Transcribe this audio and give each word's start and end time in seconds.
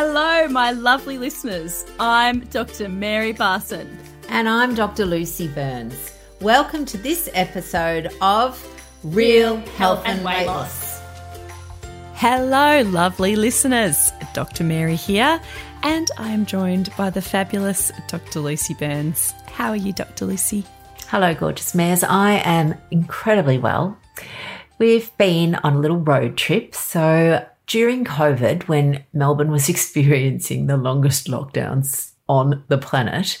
Hello, 0.00 0.46
my 0.46 0.70
lovely 0.70 1.18
listeners. 1.18 1.84
I'm 1.98 2.38
Dr. 2.50 2.88
Mary 2.88 3.34
Barson. 3.34 3.88
And 4.28 4.48
I'm 4.48 4.76
Dr. 4.76 5.04
Lucy 5.04 5.48
Burns. 5.48 6.12
Welcome 6.40 6.84
to 6.84 6.96
this 6.96 7.28
episode 7.34 8.08
of 8.20 8.64
Real 9.02 9.56
Health 9.76 10.04
and, 10.06 10.24
Weight 10.24 10.46
Loss. 10.46 11.00
Hello, 12.14 12.82
lovely 12.82 13.34
listeners. 13.34 14.12
Dr. 14.34 14.62
Mary 14.62 14.94
here, 14.94 15.40
and 15.82 16.08
I'm 16.16 16.46
joined 16.46 16.90
by 16.96 17.10
the 17.10 17.20
fabulous 17.20 17.90
Dr. 18.06 18.38
Lucy 18.38 18.74
Burns. 18.74 19.32
How 19.48 19.70
are 19.70 19.76
you, 19.76 19.92
Dr. 19.92 20.26
Lucy? 20.26 20.64
Hello, 21.08 21.34
gorgeous 21.34 21.74
mares. 21.74 22.04
I 22.04 22.34
am 22.44 22.76
incredibly 22.92 23.58
well. 23.58 23.98
We've 24.78 25.10
been 25.18 25.56
on 25.56 25.72
a 25.72 25.78
little 25.80 25.98
road 25.98 26.36
trip. 26.36 26.76
So 26.76 27.44
during 27.68 28.04
COVID, 28.04 28.66
when 28.66 29.04
Melbourne 29.12 29.52
was 29.52 29.68
experiencing 29.68 30.66
the 30.66 30.76
longest 30.76 31.28
lockdowns 31.28 32.12
on 32.28 32.64
the 32.68 32.78
planet, 32.78 33.40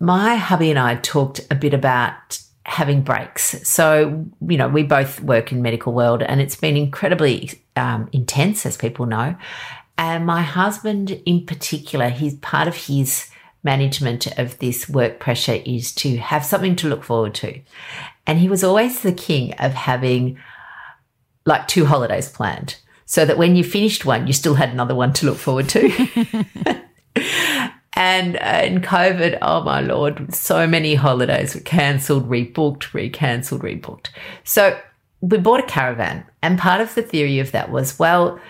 my 0.00 0.34
hubby 0.34 0.70
and 0.70 0.78
I 0.78 0.96
talked 0.96 1.40
a 1.50 1.54
bit 1.54 1.74
about 1.74 2.40
having 2.64 3.02
breaks. 3.02 3.66
So, 3.68 4.26
you 4.46 4.56
know, 4.56 4.68
we 4.68 4.82
both 4.82 5.20
work 5.20 5.52
in 5.52 5.62
medical 5.62 5.92
world 5.92 6.22
and 6.22 6.40
it's 6.40 6.56
been 6.56 6.76
incredibly 6.76 7.62
um, 7.76 8.08
intense, 8.12 8.64
as 8.66 8.76
people 8.76 9.06
know. 9.06 9.36
And 9.98 10.24
my 10.24 10.42
husband 10.42 11.10
in 11.26 11.44
particular, 11.46 12.08
he's 12.08 12.34
part 12.36 12.68
of 12.68 12.74
his 12.74 13.30
management 13.62 14.26
of 14.38 14.58
this 14.58 14.88
work 14.88 15.20
pressure 15.20 15.60
is 15.66 15.92
to 15.92 16.16
have 16.16 16.44
something 16.44 16.76
to 16.76 16.88
look 16.88 17.04
forward 17.04 17.34
to. 17.34 17.60
And 18.26 18.38
he 18.38 18.48
was 18.48 18.64
always 18.64 19.00
the 19.00 19.12
king 19.12 19.52
of 19.54 19.74
having 19.74 20.38
like 21.44 21.68
two 21.68 21.84
holidays 21.84 22.28
planned 22.30 22.76
so 23.10 23.24
that 23.24 23.36
when 23.36 23.56
you 23.56 23.64
finished 23.64 24.04
one, 24.04 24.28
you 24.28 24.32
still 24.32 24.54
had 24.54 24.68
another 24.68 24.94
one 24.94 25.12
to 25.12 25.26
look 25.26 25.36
forward 25.36 25.68
to. 25.68 26.80
And 27.94 28.36
uh, 28.36 28.62
in 28.64 28.80
COVID, 28.80 29.38
oh 29.42 29.62
my 29.62 29.80
lord, 29.80 30.32
so 30.32 30.64
many 30.66 30.94
holidays 30.94 31.54
were 31.54 31.60
cancelled, 31.60 32.30
rebooked, 32.30 32.92
recancelled, 32.92 33.60
rebooked. 33.60 34.06
So 34.44 34.80
we 35.20 35.36
bought 35.38 35.60
a 35.60 35.66
caravan, 35.66 36.24
and 36.40 36.58
part 36.58 36.80
of 36.80 36.94
the 36.94 37.02
theory 37.02 37.40
of 37.40 37.50
that 37.50 37.70
was, 37.70 37.98
well, 37.98 38.40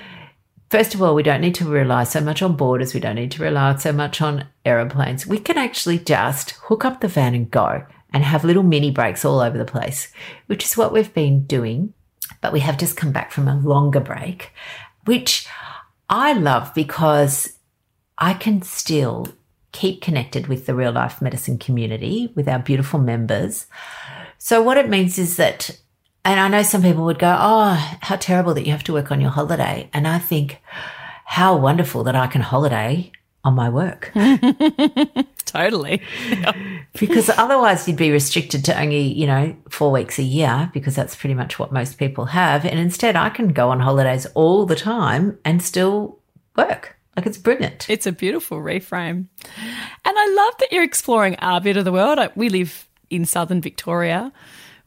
first 0.69 0.94
of 0.94 1.03
all, 1.03 1.14
we 1.14 1.25
don't 1.25 1.41
need 1.41 1.56
to 1.56 1.64
rely 1.64 2.05
so 2.05 2.20
much 2.20 2.42
on 2.42 2.55
borders. 2.55 2.92
We 2.92 3.00
don't 3.00 3.16
need 3.16 3.33
to 3.33 3.42
rely 3.42 3.75
so 3.77 3.92
much 3.92 4.20
on 4.20 4.47
aeroplanes. 4.64 5.27
We 5.27 5.38
can 5.38 5.56
actually 5.56 5.98
just 5.98 6.50
hook 6.50 6.84
up 6.84 7.00
the 7.00 7.08
van 7.08 7.34
and 7.34 7.50
go 7.50 7.84
and 8.12 8.22
have 8.22 8.44
little 8.44 8.62
mini 8.62 8.91
breaks 8.91 9.25
all 9.25 9.41
over 9.41 9.56
the 9.56 9.64
place, 9.64 10.12
which 10.47 10.64
is 10.64 10.77
what 10.77 10.92
we've 10.92 11.14
been 11.14 11.44
doing. 11.47 11.94
But 12.41 12.53
we 12.53 12.61
have 12.61 12.79
just 12.79 12.97
come 12.97 13.13
back 13.13 13.33
from 13.33 13.49
a 13.49 13.59
longer 13.59 14.01
break, 14.01 14.53
which 15.05 15.47
I 16.09 16.33
love 16.33 16.73
because 16.75 17.59
I 18.19 18.35
can 18.35 18.63
still 18.63 19.29
keep 19.73 20.03
connected 20.03 20.47
with 20.47 20.67
the 20.67 20.75
real 20.75 20.93
life 20.93 21.23
medicine 21.23 21.59
community, 21.59 22.33
with 22.35 22.49
our 22.49 22.59
beautiful 22.59 22.99
members. 22.99 23.67
So, 24.39 24.63
what 24.63 24.79
it 24.79 24.89
means 24.89 25.19
is 25.19 25.37
that, 25.37 25.79
and 26.25 26.41
I 26.41 26.49
know 26.49 26.63
some 26.63 26.83
people 26.83 27.05
would 27.05 27.19
go, 27.19 27.37
Oh, 27.39 27.97
how 28.01 28.17
terrible 28.17 28.55
that 28.55 28.67
you 28.67 28.73
have 28.73 28.85
to 28.85 28.93
work 28.93 29.13
on 29.13 29.21
your 29.21 29.31
holiday. 29.31 29.89
And 29.93 30.09
I 30.09 30.19
think, 30.19 30.61
how 31.31 31.57
wonderful 31.57 32.03
that 32.03 32.17
I 32.17 32.27
can 32.27 32.41
holiday 32.41 33.13
on 33.45 33.55
my 33.55 33.69
work. 33.69 34.13
totally. 35.51 36.03
because 36.98 37.29
otherwise 37.31 37.87
you'd 37.87 37.97
be 37.97 38.11
restricted 38.11 38.65
to 38.67 38.81
only, 38.81 39.03
you 39.03 39.27
know, 39.27 39.56
four 39.69 39.91
weeks 39.91 40.19
a 40.19 40.23
year 40.23 40.70
because 40.73 40.95
that's 40.95 41.17
pretty 41.17 41.34
much 41.34 41.59
what 41.59 41.73
most 41.73 41.98
people 41.98 42.27
have. 42.27 42.65
And 42.65 42.79
instead 42.79 43.17
I 43.17 43.31
can 43.31 43.48
go 43.48 43.71
on 43.71 43.81
holidays 43.81 44.27
all 44.34 44.66
the 44.66 44.77
time 44.77 45.38
and 45.44 45.62
still 45.62 46.19
work. 46.56 46.97
Like 47.16 47.27
it's 47.27 47.38
brilliant. 47.38 47.88
It's 47.91 48.06
a 48.06 48.12
beautiful 48.12 48.59
reframe. 48.59 49.27
And 49.56 50.15
I 50.19 50.34
love 50.37 50.55
that 50.59 50.72
you're 50.72 50.84
exploring 50.84 51.37
our 51.37 51.61
bit 51.61 51.77
of 51.77 51.84
the 51.84 51.93
world. 51.93 52.19
We 52.34 52.49
live 52.49 52.87
in 53.11 53.25
southern 53.25 53.61
Victoria, 53.61 54.32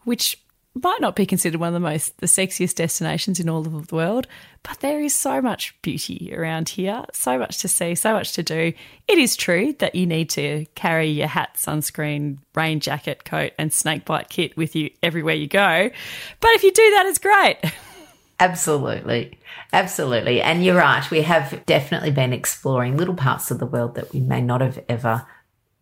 which 0.04 0.43
might 0.76 1.02
not 1.02 1.16
be 1.16 1.26
considered 1.26 1.60
one 1.60 1.68
of 1.68 1.74
the 1.74 1.80
most 1.80 2.18
the 2.18 2.26
sexiest 2.26 2.76
destinations 2.76 3.40
in 3.40 3.48
all 3.48 3.66
of 3.66 3.88
the 3.88 3.96
world, 3.96 4.28
but 4.64 4.80
there 4.80 5.02
is 5.02 5.14
so 5.14 5.42
much 5.42 5.80
beauty 5.82 6.34
around 6.36 6.70
here, 6.70 7.04
so 7.14 7.38
much 7.38 7.60
to 7.60 7.68
see, 7.68 7.94
so 7.94 8.14
much 8.14 8.34
to 8.34 8.44
do. 8.44 8.74
It 9.08 9.18
is 9.18 9.36
true 9.36 9.74
that 9.74 9.94
you 9.94 10.08
need 10.08 10.30
to 10.32 10.66
carry 10.76 11.08
your 11.08 11.28
hat, 11.28 11.56
sunscreen, 11.56 12.40
rain 12.56 12.80
jacket, 12.80 13.24
coat, 13.24 13.52
and 13.60 13.72
snakebite 13.72 14.30
kit 14.30 14.58
with 14.58 14.76
you 14.76 14.90
everywhere 15.04 15.36
you 15.36 15.48
go. 15.48 15.92
But 16.40 16.52
if 16.52 16.64
you 16.64 16.72
do 16.72 16.92
that, 16.92 17.06
it's 17.06 17.20
great. 17.20 17.58
Absolutely. 18.40 19.38
Absolutely. 19.72 20.42
And 20.42 20.66
you're 20.66 20.76
right. 20.76 21.10
We 21.10 21.22
have 21.22 21.66
definitely 21.66 22.12
been 22.12 22.34
exploring 22.34 22.98
little 22.98 23.16
parts 23.16 23.52
of 23.52 23.60
the 23.60 23.66
world 23.66 23.96
that 23.96 24.12
we 24.12 24.20
may 24.20 24.42
not 24.42 24.62
have 24.62 24.84
ever, 24.90 25.26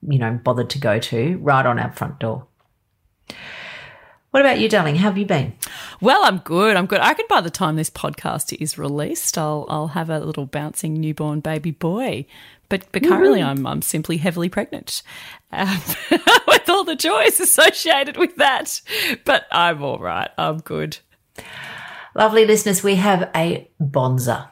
you 0.02 0.20
know, 0.20 0.40
bothered 0.44 0.70
to 0.72 0.80
go 0.80 1.00
to 1.00 1.38
right 1.38 1.66
on 1.66 1.80
our 1.80 1.92
front 1.92 2.20
door. 2.20 2.46
What 4.32 4.40
about 4.40 4.60
you, 4.60 4.70
darling? 4.70 4.96
How 4.96 5.10
have 5.10 5.18
you 5.18 5.26
been? 5.26 5.54
Well, 6.00 6.24
I'm 6.24 6.38
good. 6.38 6.78
I'm 6.78 6.86
good. 6.86 7.02
I 7.02 7.10
reckon 7.10 7.26
by 7.30 7.42
the 7.42 7.50
time 7.50 7.76
this 7.76 7.90
podcast 7.90 8.56
is 8.62 8.78
released, 8.78 9.38
I'll 9.38 9.66
I'll 9.70 9.90
have 9.90 10.10
a 10.10 10.20
little 10.20 10.46
bouncing 10.46 10.94
newborn 10.94 11.42
baby 11.42 11.72
boy. 11.72 12.26
But 12.70 12.86
but 12.94 13.04
currently, 13.04 13.44
I'm 13.44 13.68
I'm 13.68 13.82
simply 13.82 14.16
heavily 14.18 14.48
pregnant, 14.48 15.04
um, 15.52 15.82
with 16.48 16.70
all 16.70 16.86
the 16.86 16.96
joys 16.96 17.42
associated 17.42 18.16
with 18.16 18.38
that. 18.38 18.82
But 19.26 19.48
I'm 19.52 19.84
all 19.84 20.00
right. 20.00 20.30
I'm 20.38 20.60
good. 20.60 21.00
Lovely 22.16 22.46
listeners, 22.46 22.84
we 22.84 22.96
have 22.96 23.30
a 23.36 23.70
bonza, 23.80 24.52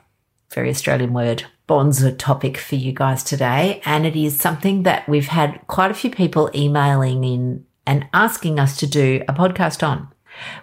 very 0.54 0.70
Australian 0.70 1.14
word, 1.14 1.46
bonza 1.68 2.12
topic 2.12 2.58
for 2.58 2.76
you 2.76 2.92
guys 2.92 3.24
today. 3.24 3.82
And 3.86 4.06
it 4.06 4.18
is 4.18 4.40
something 4.40 4.84
that 4.84 5.08
we've 5.08 5.28
had 5.28 5.62
quite 5.68 5.92
a 5.92 5.94
few 5.94 6.10
people 6.10 6.50
emailing 6.54 7.24
in 7.24 7.66
and 7.90 8.08
asking 8.14 8.60
us 8.60 8.78
to 8.78 8.86
do 8.86 9.24
a 9.28 9.34
podcast 9.34 9.82
on, 9.82 10.08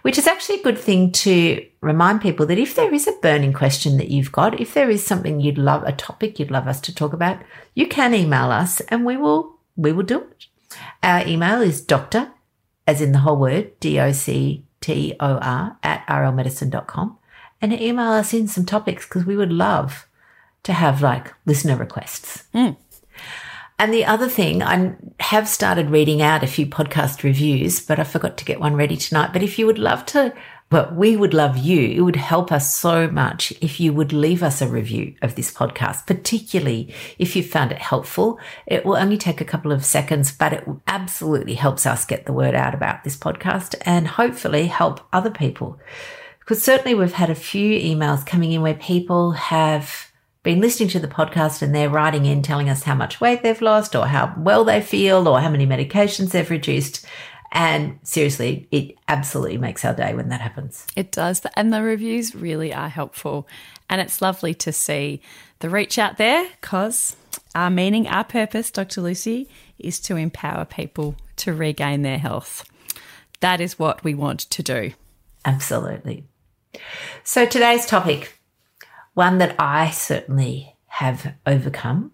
which 0.03 0.17
is 0.17 0.29
actually 0.29 0.61
a 0.61 0.63
good 0.63 0.79
thing 0.79 1.11
to 1.11 1.67
remind 1.81 2.21
people 2.21 2.47
that 2.47 2.57
if 2.57 2.77
there 2.77 2.95
is 2.95 3.09
a 3.09 3.19
burning 3.21 3.53
question 3.53 3.97
that 3.97 4.13
you've 4.13 4.31
got, 4.31 4.61
if 4.61 4.75
there 4.75 4.89
is 4.89 5.05
something 5.05 5.41
you'd 5.41 5.59
love, 5.59 5.83
a 5.83 5.91
topic 5.91 6.39
you'd 6.39 6.53
love 6.53 6.69
us 6.69 6.81
to 6.81 6.95
talk 6.95 7.13
about, 7.13 7.43
you 7.75 7.89
can 7.89 8.15
email 8.15 8.53
us 8.53 8.81
and 8.83 9.05
we 9.05 9.17
will, 9.17 9.57
we 9.75 9.91
will 9.91 10.05
do 10.05 10.21
it. 10.21 10.47
Our 11.03 11.27
email 11.27 11.61
is 11.61 11.81
doctor, 11.81 12.31
as 12.87 13.01
in 13.01 13.11
the 13.11 13.19
whole 13.19 13.39
word, 13.39 13.73
D-O-C 13.81 14.65
T-O-R 14.81 15.79
at 15.83 16.07
rlmedicine.com 16.07 17.19
and 17.61 17.73
email 17.73 18.13
us 18.13 18.33
in 18.33 18.47
some 18.47 18.65
topics 18.65 19.05
because 19.05 19.27
we 19.27 19.37
would 19.37 19.53
love 19.53 20.07
to 20.63 20.73
have 20.73 21.03
like 21.03 21.35
listener 21.45 21.75
requests. 21.75 22.45
Mm. 22.55 22.77
And 23.79 23.93
the 23.93 24.07
other 24.07 24.29
thing, 24.29 24.63
I 24.63 24.95
have 25.21 25.49
started 25.49 25.91
reading 25.91 26.23
out 26.23 26.43
a 26.43 26.47
few 26.47 26.67
podcast 26.67 27.23
reviews, 27.23 27.79
but 27.81 27.99
I 27.99 28.05
forgot 28.05 28.39
to 28.39 28.45
get 28.45 28.59
one 28.59 28.75
ready 28.75 28.97
tonight. 28.97 29.33
But 29.33 29.43
if 29.43 29.59
you 29.59 29.67
would 29.67 29.79
love 29.79 30.07
to 30.07 30.33
but 30.69 30.97
we 30.97 31.17
would 31.17 31.33
love 31.33 31.57
you. 31.57 31.81
It 31.81 32.01
would 32.01 32.17
help 32.17 32.51
us 32.51 32.75
so 32.75 33.09
much 33.09 33.53
if 33.61 33.79
you 33.79 33.93
would 33.93 34.13
leave 34.13 34.43
us 34.43 34.61
a 34.61 34.67
review 34.67 35.15
of 35.23 35.37
this 35.37 35.53
podcast, 35.53 36.07
particularly 36.07 36.93
if 37.19 37.37
you 37.37 37.43
found 37.43 37.71
it 37.71 37.79
helpful. 37.79 38.41
It 38.67 38.85
will 38.85 38.97
only 38.97 39.17
take 39.17 39.41
a 39.41 39.45
couple 39.45 39.71
of 39.71 39.85
seconds, 39.85 40.33
but 40.33 40.53
it 40.53 40.65
absolutely 40.89 41.55
helps 41.55 41.87
us 41.87 42.05
get 42.05 42.27
the 42.27 42.33
word 42.33 42.55
out 42.55 42.75
about 42.75 43.05
this 43.05 43.17
podcast 43.17 43.77
and 43.83 44.09
hopefully 44.09 44.67
help 44.67 45.07
other 45.13 45.31
people. 45.31 45.79
Because 46.41 46.63
certainly 46.63 46.95
we've 46.95 47.13
had 47.13 47.31
a 47.31 47.35
few 47.37 47.79
emails 47.79 48.27
coming 48.27 48.53
in 48.53 48.63
where 48.63 48.75
people 48.75 49.33
have 49.33 50.06
been 50.47 50.61
listening 50.61 50.89
to 50.91 51.01
the 51.01 51.09
podcast 51.09 51.61
and 51.61 51.75
they're 51.75 51.91
writing 51.91 52.25
in 52.25 52.41
telling 52.41 52.71
us 52.71 52.85
how 52.85 52.95
much 52.95 53.21
weight 53.21 53.43
they've 53.43 53.61
lost 53.61 53.97
or 53.97 54.07
how 54.07 54.33
well 54.39 54.65
they 54.65 54.81
feel 54.81 55.29
or 55.29 55.41
how 55.41 55.51
many 55.51 55.67
medications 55.67 56.31
they've 56.31 56.49
reduced. 56.49 57.05
And 57.51 57.99
seriously, 58.05 58.69
it 58.71 58.97
absolutely 59.09 59.59
makes 59.59 59.85
our 59.85 59.93
day 59.93 60.15
when 60.15 60.29
that 60.29 60.41
happens. 60.41 60.87
It 60.95 61.11
does. 61.11 61.43
And 61.57 61.73
the 61.73 61.83
reviews 61.83 62.35
really 62.35 62.73
are 62.73 62.89
helpful. 62.89 63.49
And 63.91 64.01
it's 64.01 64.23
lovely 64.23 64.55
to 64.55 64.73
see 64.73 65.21
the 65.59 65.69
reach 65.69 65.99
out 65.99 66.17
there 66.17 66.49
because 66.61 67.17
our 67.55 67.71
meaning, 67.71 68.07
our 68.07 68.25
purpose, 68.25 68.71
Dr. 68.71 69.01
Lucy, 69.01 69.49
is 69.81 69.99
to 70.01 70.17
empower 70.17 70.65
people 70.65 71.17
to 71.37 71.53
regain 71.53 72.03
their 72.03 72.19
health. 72.19 72.65
That 73.41 73.61
is 73.61 73.79
what 73.79 74.05
we 74.05 74.15
want 74.15 74.41
to 74.41 74.63
do. 74.63 74.93
Absolutely. 75.45 76.25
So 77.25 77.47
today's 77.47 77.87
topic, 77.87 78.36
one 79.17 79.39
that 79.39 79.57
I 79.59 79.91
certainly 79.93 80.77
have 80.89 81.33
overcome, 81.47 82.13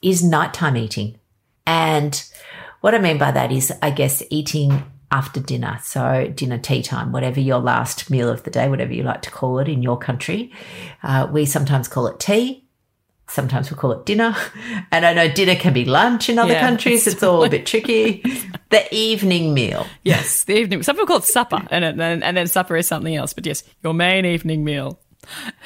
is 0.00 0.22
nighttime 0.22 0.76
eating. 0.76 1.18
And 1.66 2.24
what 2.80 2.94
I 2.94 2.98
mean 2.98 3.18
by 3.18 3.32
that 3.32 3.50
is, 3.50 3.72
I 3.82 3.90
guess, 3.90 4.22
eating 4.30 4.84
after 5.10 5.40
dinner. 5.40 5.80
So, 5.82 6.32
dinner, 6.32 6.58
tea 6.58 6.80
time, 6.80 7.10
whatever 7.10 7.40
your 7.40 7.58
last 7.58 8.08
meal 8.08 8.28
of 8.28 8.44
the 8.44 8.52
day, 8.52 8.68
whatever 8.68 8.92
you 8.92 9.02
like 9.02 9.22
to 9.22 9.32
call 9.32 9.58
it 9.58 9.68
in 9.68 9.82
your 9.82 9.98
country. 9.98 10.52
Uh, 11.02 11.26
we 11.28 11.44
sometimes 11.44 11.88
call 11.88 12.06
it 12.06 12.20
tea. 12.20 12.64
Sometimes 13.26 13.68
we 13.68 13.76
call 13.76 13.90
it 13.90 14.06
dinner. 14.06 14.36
And 14.92 15.04
I 15.04 15.12
know 15.12 15.26
dinner 15.28 15.56
can 15.56 15.72
be 15.72 15.84
lunch 15.84 16.28
in 16.28 16.38
other 16.38 16.52
yeah, 16.52 16.60
countries. 16.60 17.04
It's 17.08 17.22
all 17.24 17.42
a 17.42 17.48
bit 17.48 17.66
tricky. 17.66 18.22
the 18.70 18.94
evening 18.94 19.54
meal. 19.54 19.88
Yes, 20.04 20.44
the 20.44 20.56
evening. 20.56 20.84
Some 20.84 20.94
people 20.94 21.06
call 21.06 21.16
it 21.16 21.24
supper, 21.24 21.66
and 21.72 21.98
then, 21.98 22.22
and 22.22 22.36
then 22.36 22.46
supper 22.46 22.76
is 22.76 22.86
something 22.86 23.16
else. 23.16 23.32
But 23.32 23.44
yes, 23.44 23.64
your 23.82 23.92
main 23.92 24.24
evening 24.24 24.62
meal. 24.62 25.00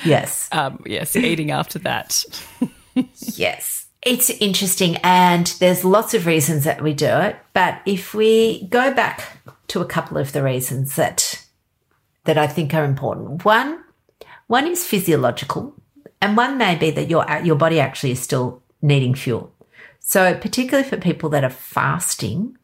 Yes. 0.05 0.49
Um, 0.59 0.83
yes, 0.87 1.15
eating 1.15 1.51
after 1.51 1.79
that. 1.81 2.25
yes. 3.21 3.87
It's 4.03 4.31
interesting, 4.31 4.97
and 5.05 5.47
there's 5.61 5.85
lots 5.85 6.15
of 6.15 6.27
reasons 6.27 6.65
that 6.65 6.83
we 6.83 6.95
do 6.95 7.07
it. 7.07 7.37
But 7.53 7.81
if 7.85 8.15
we 8.15 8.67
go 8.69 8.95
back 8.95 9.39
to 9.69 9.81
a 9.81 9.87
couple 9.87 10.19
of 10.19 10.33
the 10.33 10.43
reasons 10.43 10.97
that 10.97 11.45
that 12.25 12.39
I 12.39 12.47
think 12.47 12.75
are 12.75 12.85
important, 12.85 13.45
one 13.45 13.83
one 14.47 14.67
is 14.67 14.85
physiological, 14.85 15.75
and 16.21 16.37
one 16.37 16.59
may 16.59 16.75
be 16.75 16.91
that 16.91 17.11
your 17.11 17.27
your 17.43 17.57
body 17.57 17.81
actually 17.81 18.13
is 18.13 18.21
still 18.21 18.63
needing 18.81 19.15
fuel. 19.15 19.53
So, 20.01 20.35
particularly 20.35 20.89
for 20.89 20.97
people 20.97 21.29
that 21.31 21.45
are 21.45 21.51
fasting, 21.51 22.57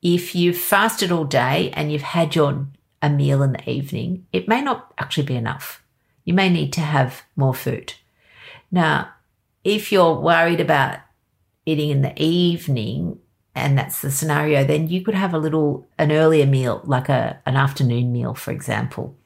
if 0.00 0.34
you've 0.34 0.56
fasted 0.56 1.12
all 1.12 1.24
day 1.24 1.70
and 1.74 1.92
you've 1.92 2.02
had 2.02 2.34
your 2.34 2.66
a 3.02 3.10
meal 3.10 3.42
in 3.42 3.52
the 3.52 3.68
evening, 3.68 4.26
it 4.32 4.48
may 4.48 4.62
not 4.62 4.94
actually 4.96 5.26
be 5.26 5.36
enough. 5.36 5.81
You 6.24 6.34
may 6.34 6.48
need 6.48 6.72
to 6.74 6.80
have 6.80 7.22
more 7.36 7.54
food. 7.54 7.94
Now, 8.70 9.10
if 9.64 9.92
you're 9.92 10.14
worried 10.14 10.60
about 10.60 11.00
eating 11.66 11.90
in 11.90 12.02
the 12.02 12.14
evening 12.20 13.18
and 13.54 13.76
that's 13.76 14.00
the 14.00 14.10
scenario, 14.10 14.64
then 14.64 14.88
you 14.88 15.02
could 15.02 15.14
have 15.14 15.34
a 15.34 15.38
little, 15.38 15.86
an 15.98 16.10
earlier 16.10 16.46
meal, 16.46 16.80
like 16.84 17.08
a, 17.08 17.40
an 17.44 17.56
afternoon 17.56 18.12
meal, 18.12 18.34
for 18.34 18.50
example. 18.50 19.16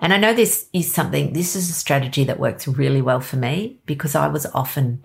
And 0.00 0.12
I 0.12 0.18
know 0.18 0.34
this 0.34 0.68
is 0.72 0.92
something, 0.92 1.32
this 1.32 1.54
is 1.54 1.70
a 1.70 1.74
strategy 1.74 2.24
that 2.24 2.40
works 2.40 2.66
really 2.66 3.00
well 3.00 3.20
for 3.20 3.36
me 3.36 3.78
because 3.86 4.14
I 4.14 4.26
was 4.26 4.46
often 4.46 5.04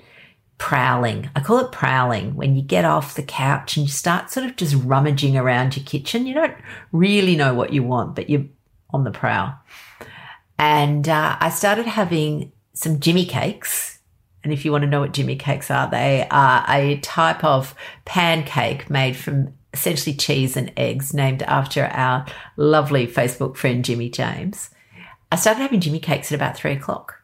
prowling. 0.57 1.29
I 1.35 1.39
call 1.39 1.59
it 1.59 1.71
prowling 1.71 2.35
when 2.35 2.55
you 2.55 2.61
get 2.61 2.83
off 2.83 3.15
the 3.15 3.23
couch 3.23 3.77
and 3.77 3.85
you 3.85 3.91
start 3.91 4.29
sort 4.29 4.45
of 4.45 4.55
just 4.55 4.75
rummaging 4.75 5.37
around 5.37 5.77
your 5.77 5.85
kitchen. 5.85 6.27
You 6.27 6.33
don't 6.33 6.57
really 6.91 7.35
know 7.35 7.53
what 7.53 7.71
you 7.71 7.83
want, 7.83 8.15
but 8.15 8.29
you're 8.29 8.45
on 8.89 9.03
the 9.03 9.11
prowl. 9.11 9.53
And 10.59 11.09
uh, 11.09 11.37
I 11.39 11.49
started 11.49 11.87
having 11.87 12.51
some 12.73 12.99
Jimmy 12.99 13.25
cakes 13.25 13.99
and 14.43 14.53
if 14.53 14.63
you 14.63 14.71
want 14.71 14.83
to 14.83 14.89
know 14.89 15.01
what 15.01 15.13
Jimmy 15.13 15.35
cakes 15.35 15.69
are, 15.69 15.89
they 15.89 16.27
are 16.31 16.63
a 16.67 16.97
type 16.99 17.43
of 17.43 17.75
pancake 18.05 18.89
made 18.89 19.17
from 19.17 19.53
essentially 19.73 20.15
cheese 20.15 20.55
and 20.55 20.71
eggs, 20.77 21.13
named 21.13 21.43
after 21.43 21.85
our 21.85 22.25
lovely 22.55 23.05
Facebook 23.05 23.57
friend 23.57 23.83
Jimmy 23.83 24.09
James. 24.09 24.69
I 25.31 25.35
started 25.35 25.61
having 25.61 25.81
Jimmy 25.81 25.99
cakes 25.99 26.31
at 26.31 26.35
about 26.35 26.55
three 26.55 26.71
o'clock. 26.71 27.21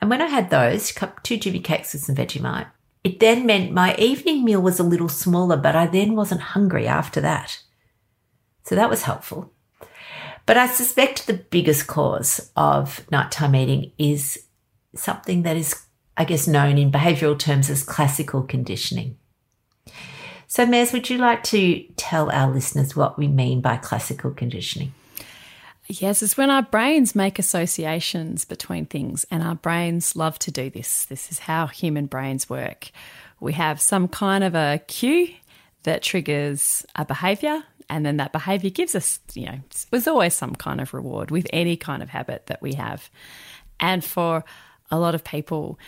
And 0.00 0.08
when 0.08 0.22
I 0.22 0.26
had 0.26 0.50
those, 0.50 0.96
two 1.22 1.36
Jimmy 1.38 1.60
cakes 1.60 1.92
with 1.92 2.04
some 2.04 2.14
Vegemite, 2.14 2.68
it 3.02 3.18
then 3.18 3.46
meant 3.46 3.72
my 3.72 3.96
evening 3.96 4.44
meal 4.44 4.60
was 4.60 4.78
a 4.78 4.84
little 4.84 5.08
smaller, 5.08 5.56
but 5.56 5.74
I 5.74 5.86
then 5.86 6.14
wasn't 6.14 6.40
hungry 6.42 6.86
after 6.86 7.20
that. 7.22 7.62
So 8.64 8.74
that 8.74 8.90
was 8.90 9.02
helpful. 9.02 9.52
But 10.50 10.56
I 10.56 10.66
suspect 10.66 11.28
the 11.28 11.34
biggest 11.34 11.86
cause 11.86 12.50
of 12.56 13.08
nighttime 13.12 13.54
eating 13.54 13.92
is 13.98 14.46
something 14.96 15.44
that 15.44 15.56
is 15.56 15.80
I 16.16 16.24
guess, 16.24 16.48
known 16.48 16.76
in 16.76 16.90
behavioural 16.90 17.38
terms 17.38 17.70
as 17.70 17.84
classical 17.84 18.42
conditioning. 18.42 19.16
So, 20.48 20.66
Maz, 20.66 20.92
would 20.92 21.08
you 21.08 21.18
like 21.18 21.44
to 21.44 21.84
tell 21.96 22.32
our 22.32 22.52
listeners 22.52 22.96
what 22.96 23.16
we 23.16 23.28
mean 23.28 23.60
by 23.60 23.76
classical 23.76 24.32
conditioning? 24.32 24.92
Yes, 25.86 26.20
it's 26.20 26.36
when 26.36 26.50
our 26.50 26.62
brains 26.62 27.14
make 27.14 27.38
associations 27.38 28.44
between 28.44 28.86
things, 28.86 29.24
and 29.30 29.44
our 29.44 29.54
brains 29.54 30.16
love 30.16 30.36
to 30.40 30.50
do 30.50 30.68
this. 30.68 31.04
This 31.04 31.30
is 31.30 31.38
how 31.38 31.68
human 31.68 32.06
brains 32.06 32.50
work. 32.50 32.90
We 33.38 33.52
have 33.52 33.80
some 33.80 34.08
kind 34.08 34.42
of 34.42 34.56
a 34.56 34.80
cue 34.88 35.28
that 35.84 36.02
triggers 36.02 36.84
a 36.96 37.04
behavior, 37.04 37.62
and 37.90 38.06
then 38.06 38.16
that 38.18 38.32
behavior 38.32 38.70
gives 38.70 38.94
us, 38.94 39.18
you 39.34 39.46
know, 39.46 39.58
there's 39.90 40.06
always 40.06 40.32
some 40.32 40.54
kind 40.54 40.80
of 40.80 40.94
reward 40.94 41.30
with 41.30 41.46
any 41.52 41.76
kind 41.76 42.02
of 42.02 42.08
habit 42.08 42.46
that 42.46 42.62
we 42.62 42.74
have. 42.74 43.10
And 43.80 44.04
for 44.04 44.44
a 44.90 44.98
lot 44.98 45.14
of 45.14 45.24
people, 45.24 45.78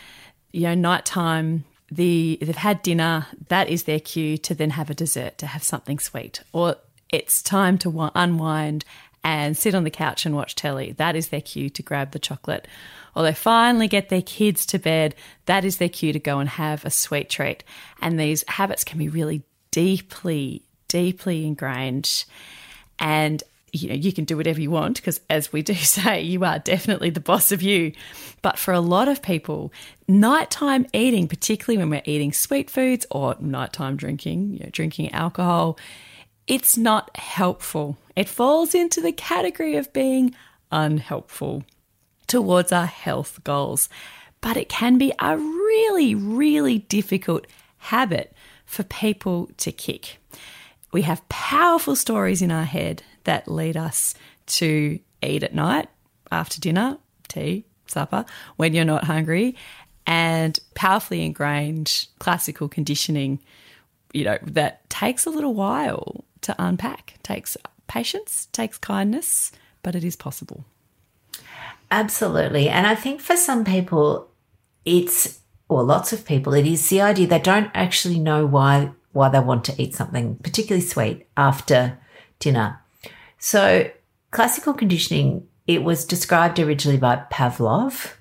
you 0.53 0.63
know, 0.63 0.75
nighttime, 0.75 1.65
the 1.91 2.39
they've 2.43 2.57
had 2.57 2.83
dinner, 2.83 3.27
that 3.49 3.69
is 3.69 3.85
their 3.85 4.01
cue 4.01 4.37
to 4.39 4.55
then 4.55 4.71
have 4.71 4.91
a 4.91 4.95
dessert, 4.95 5.39
to 5.39 5.47
have 5.47 5.63
something 5.63 5.99
sweet, 5.99 6.43
or 6.53 6.77
it's 7.11 7.43
time 7.43 7.79
to 7.79 8.11
unwind 8.15 8.85
and 9.23 9.57
sit 9.57 9.75
on 9.75 9.85
the 9.85 9.91
couch 9.91 10.27
and 10.27 10.35
watch 10.35 10.57
telly. 10.57 10.93
That 10.93 11.15
is 11.15 11.29
their 11.29 11.41
cue 11.41 11.71
to 11.71 11.83
grab 11.83 12.11
the 12.11 12.19
chocolate. 12.19 12.67
Or 13.15 13.23
they 13.23 13.35
finally 13.35 13.87
get 13.87 14.09
their 14.09 14.23
kids 14.23 14.67
to 14.67 14.79
bed. 14.79 15.15
That 15.47 15.65
is 15.65 15.77
their 15.77 15.89
cue 15.89 16.13
to 16.13 16.19
go 16.19 16.41
and 16.41 16.49
have 16.49 16.85
a 16.85 16.91
sweet 16.91 17.31
treat. 17.31 17.63
And 18.01 18.19
these 18.19 18.43
habits 18.49 18.83
can 18.83 18.99
be 18.99 19.09
really 19.09 19.45
deeply, 19.71 20.65
deeply 20.93 21.47
ingrained. 21.47 22.27
And 22.99 23.43
you 23.73 23.89
know, 23.89 23.95
you 23.95 24.13
can 24.13 24.27
do 24.27 24.37
whatever 24.37 24.61
you 24.61 24.71
want 24.71 24.97
because, 24.97 25.23
as 25.31 25.51
we 25.51 25.63
do 25.63 25.75
say, 25.97 26.21
you 26.21 26.45
are 26.45 26.59
definitely 26.59 27.09
the 27.09 27.21
boss 27.21 27.51
of 27.51 27.63
you. 27.63 27.93
But 28.43 28.59
for 28.59 28.75
a 28.75 28.81
lot 28.81 29.09
of 29.09 29.23
people, 29.23 29.73
nighttime 30.07 30.87
eating, 30.93 31.27
particularly 31.27 31.79
when 31.79 31.89
we're 31.89 32.03
eating 32.05 32.33
sweet 32.33 32.69
foods 32.69 33.07
or 33.11 33.35
nighttime 33.41 33.97
drinking, 33.97 34.53
you 34.53 34.59
know, 34.61 34.69
drinking 34.71 35.13
alcohol, 35.13 35.79
it's 36.47 36.77
not 36.77 37.17
helpful. 37.17 37.97
It 38.15 38.29
falls 38.29 38.75
into 38.75 39.01
the 39.01 39.13
category 39.13 39.77
of 39.77 39.93
being 39.95 40.35
unhelpful 40.71 41.65
towards 42.27 42.73
our 42.73 42.87
health 42.87 43.41
goals. 43.43 43.89
But 44.43 44.59
it 44.59 44.69
can 44.69 44.99
be 44.99 45.13
a 45.19 45.39
really, 45.39 46.15
really 46.15 46.81
difficult 46.81 47.47
habit 47.79 48.35
for 48.67 48.83
people 48.83 49.49
to 49.59 49.73
kick. 49.73 50.19
We 50.93 51.03
have 51.03 51.27
powerful 51.29 51.97
stories 51.97 52.43
in 52.43 52.53
our 52.53 52.65
head 52.65 53.03
that 53.25 53.49
lead 53.49 53.77
us 53.77 54.15
to 54.47 54.99
eat 55.23 55.43
at 55.43 55.55
night 55.55 55.89
after 56.31 56.61
dinner, 56.61 56.99
tea, 57.29 57.65
supper, 57.87 58.25
when 58.57 58.75
you're 58.75 58.85
not 58.85 59.05
hungry, 59.05 59.57
and 60.07 60.59
powerfully 60.75 61.25
ingrained 61.25 62.07
classical 62.19 62.69
conditioning, 62.69 63.41
you 64.13 64.25
know, 64.25 64.39
that 64.43 64.89
takes 64.91 65.25
a 65.25 65.31
little 65.31 65.55
while 65.55 66.25
to 66.43 66.55
unpack, 66.59 67.15
takes 67.23 67.57
patience, 67.87 68.49
takes 68.53 68.77
kindness, 68.79 69.53
but 69.83 69.95
it 69.95 70.05
is 70.05 70.17
possible. 70.17 70.65
Absolutely. 71.91 72.69
And 72.69 72.87
I 72.87 72.95
think 72.95 73.21
for 73.21 73.37
some 73.37 73.65
people, 73.65 74.29
it's, 74.85 75.41
or 75.69 75.83
lots 75.83 76.13
of 76.13 76.25
people, 76.25 76.53
it 76.55 76.67
is 76.67 76.89
the 76.89 77.01
idea 77.01 77.27
they 77.27 77.39
don't 77.39 77.71
actually 77.75 78.19
know 78.19 78.45
why 78.45 78.91
why 79.13 79.29
they 79.29 79.41
want 79.41 79.65
to 79.67 79.83
eat 79.83 79.95
something 79.95 80.37
particularly 80.37 80.85
sweet 80.85 81.27
after 81.37 81.99
dinner. 82.39 82.81
So, 83.39 83.91
classical 84.31 84.75
conditioning, 84.75 85.47
it 85.67 85.83
was 85.83 86.05
described 86.05 86.59
originally 86.59 86.99
by 86.99 87.25
Pavlov, 87.31 88.13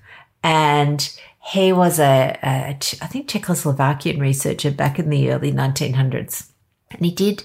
and 0.42 1.18
he 1.40 1.72
was 1.72 1.98
a, 1.98 2.38
a 2.42 2.76
I 3.00 3.06
think 3.06 3.28
Czechoslovakian 3.28 4.20
researcher 4.20 4.70
back 4.70 4.98
in 4.98 5.10
the 5.10 5.30
early 5.30 5.52
1900s, 5.52 6.50
and 6.90 7.04
he 7.04 7.12
did 7.12 7.44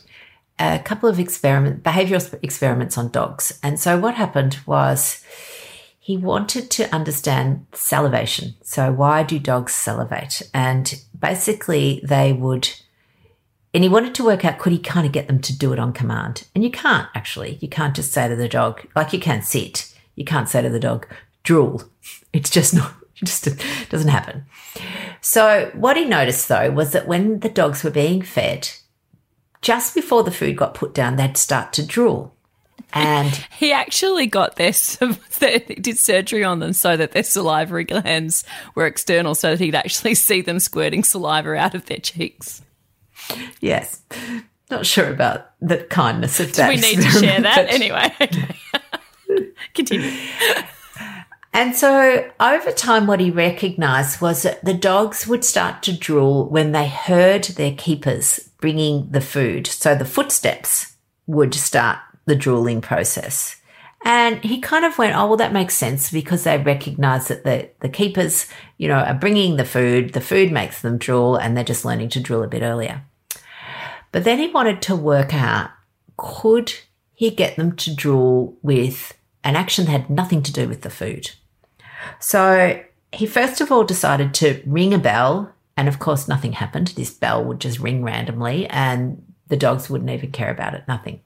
a 0.60 0.80
couple 0.80 1.10
of 1.10 1.20
experiment 1.20 1.84
behavioral 1.84 2.40
experiments 2.42 2.98
on 2.98 3.10
dogs. 3.10 3.60
And 3.62 3.80
so 3.80 3.98
what 3.98 4.16
happened 4.16 4.60
was 4.66 5.24
he 6.00 6.18
wanted 6.18 6.72
to 6.72 6.94
understand 6.96 7.66
salivation. 7.74 8.56
So 8.64 8.92
why 8.92 9.24
do 9.24 9.40
dogs 9.40 9.74
salivate? 9.74 10.42
And 10.54 11.00
basically 11.20 12.02
they 12.04 12.34
would 12.34 12.70
and 13.78 13.84
he 13.84 13.90
wanted 13.90 14.16
to 14.16 14.26
work 14.26 14.44
out 14.44 14.58
could 14.58 14.74
he 14.74 14.80
kind 14.80 15.06
of 15.06 15.12
get 15.12 15.28
them 15.28 15.40
to 15.40 15.56
do 15.56 15.72
it 15.72 15.78
on 15.78 15.94
command. 15.94 16.48
And 16.56 16.64
you 16.64 16.72
can't 16.72 17.08
actually. 17.14 17.60
You 17.62 17.70
can't 17.70 17.96
just 17.96 18.12
say 18.12 18.28
to 18.28 18.36
the 18.36 18.50
dog, 18.50 18.84
like 18.96 19.14
you 19.14 19.20
can't 19.20 19.44
sit. 19.44 19.94
You 20.16 20.26
can't 20.26 20.50
say 20.50 20.64
to 20.64 20.70
the 20.72 20.80
dog, 20.80 21.08
drool. 21.44 21.84
It's 22.34 22.50
just 22.50 22.74
not, 22.74 22.92
it 23.22 23.26
just 23.26 23.48
doesn't 23.90 24.10
happen. 24.10 24.46
So 25.22 25.70
what 25.76 25.96
he 25.96 26.06
noticed 26.06 26.48
though 26.48 26.72
was 26.72 26.92
that 26.94 27.08
when 27.08 27.42
the 27.42 27.50
dogs 27.50 27.84
were 27.84 27.92
being 27.92 28.24
fed, 28.24 28.68
just 29.62 29.94
before 29.94 30.24
the 30.24 30.32
food 30.32 30.58
got 30.58 30.74
put 30.74 30.96
down, 30.96 31.16
they'd 31.16 31.38
start 31.38 31.72
to 31.74 31.86
drool. 31.86 32.34
And 32.94 33.30
he 33.60 33.74
actually 33.74 34.26
got 34.26 34.56
this, 34.56 34.98
did 35.38 36.00
surgery 36.00 36.44
on 36.44 36.58
them 36.58 36.74
so 36.74 36.98
that 36.98 37.12
their 37.12 37.22
salivary 37.22 37.84
glands 37.84 38.44
were 38.74 38.88
external 38.88 39.36
so 39.36 39.52
that 39.52 39.64
he'd 39.64 39.76
actually 39.76 40.16
see 40.16 40.42
them 40.42 40.60
squirting 40.60 41.04
saliva 41.04 41.54
out 41.54 41.76
of 41.76 41.86
their 41.86 42.00
cheeks 42.00 42.64
yes. 43.60 44.02
Not 44.70 44.86
sure 44.86 45.10
about 45.10 45.52
the 45.62 45.78
kindness 45.86 46.40
of 46.40 46.54
that. 46.56 46.70
We 46.70 46.76
need 46.76 46.98
to 46.98 47.10
share 47.10 47.42
that 47.42 47.68
anyway? 47.70 48.14
Okay. 48.20 48.56
Continue. 49.74 50.12
And 51.54 51.76
so 51.76 52.30
over 52.40 52.72
time, 52.72 53.08
what 53.08 53.20
he 53.20 53.32
recognized 53.32 54.22
was 54.22 54.44
that 54.44 54.64
the 54.64 54.74
dogs 54.76 55.26
would 55.26 55.44
start 55.44 55.82
to 55.84 55.98
drool 55.98 56.48
when 56.50 56.72
they 56.72 56.88
heard 56.88 57.46
their 57.46 57.74
keepers 57.74 58.50
bringing 58.60 59.10
the 59.10 59.22
food. 59.22 59.66
So 59.66 59.96
the 59.96 60.06
footsteps 60.06 60.98
would 61.26 61.56
start 61.56 61.98
the 62.26 62.36
drooling 62.36 62.82
process. 62.82 63.56
And 64.06 64.44
he 64.44 64.62
kind 64.62 64.86
of 64.86 64.98
went, 64.98 65.16
oh, 65.16 65.28
well, 65.28 65.38
that 65.38 65.52
makes 65.52 65.74
sense 65.74 66.12
because 66.12 66.44
they 66.44 66.58
recognize 66.58 67.28
that 67.30 67.44
the, 67.44 67.70
the 67.80 67.90
keepers, 67.90 68.46
you 68.78 68.88
know, 68.88 69.00
are 69.00 69.16
bringing 69.16 69.58
the 69.58 69.66
food. 69.66 70.14
The 70.14 70.22
food 70.22 70.52
makes 70.52 70.82
them 70.82 71.00
drool 71.00 71.38
and 71.38 71.58
they're 71.58 71.64
just 71.64 71.86
learning 71.86 72.10
to 72.10 72.20
drool 72.20 72.44
a 72.44 72.48
bit 72.48 72.62
earlier. 72.62 73.04
But 74.12 74.24
then 74.24 74.40
he 74.40 74.48
wanted 74.48 74.82
to 74.84 74.96
work 74.96 75.34
out 75.34 75.72
could 76.18 76.74
he 77.14 77.30
get 77.30 77.56
them 77.56 77.76
to 77.76 77.96
drool 77.96 78.58
with 78.62 79.18
an 79.44 79.56
action 79.56 79.86
that 79.86 79.92
had 79.92 80.10
nothing 80.10 80.42
to 80.44 80.52
do 80.52 80.68
with 80.68 80.82
the 80.82 80.90
food. 80.90 81.32
So 82.20 82.82
he 83.12 83.26
first 83.26 83.62
of 83.62 83.72
all 83.72 83.84
decided 83.84 84.34
to 84.36 84.62
ring 84.66 84.94
a 84.94 85.00
bell. 85.00 85.54
And 85.76 85.88
of 85.88 86.00
course, 86.00 86.28
nothing 86.28 86.54
happened. 86.54 86.90
This 86.90 87.14
bell 87.14 87.44
would 87.44 87.60
just 87.60 87.80
ring 87.80 88.04
randomly 88.04 88.68
and 88.68 89.24
the 89.48 89.58
dogs 89.58 89.90
wouldn't 89.90 90.10
even 90.10 90.32
care 90.32 90.52
about 90.52 90.74
it, 90.74 90.88
nothing. 90.88 91.22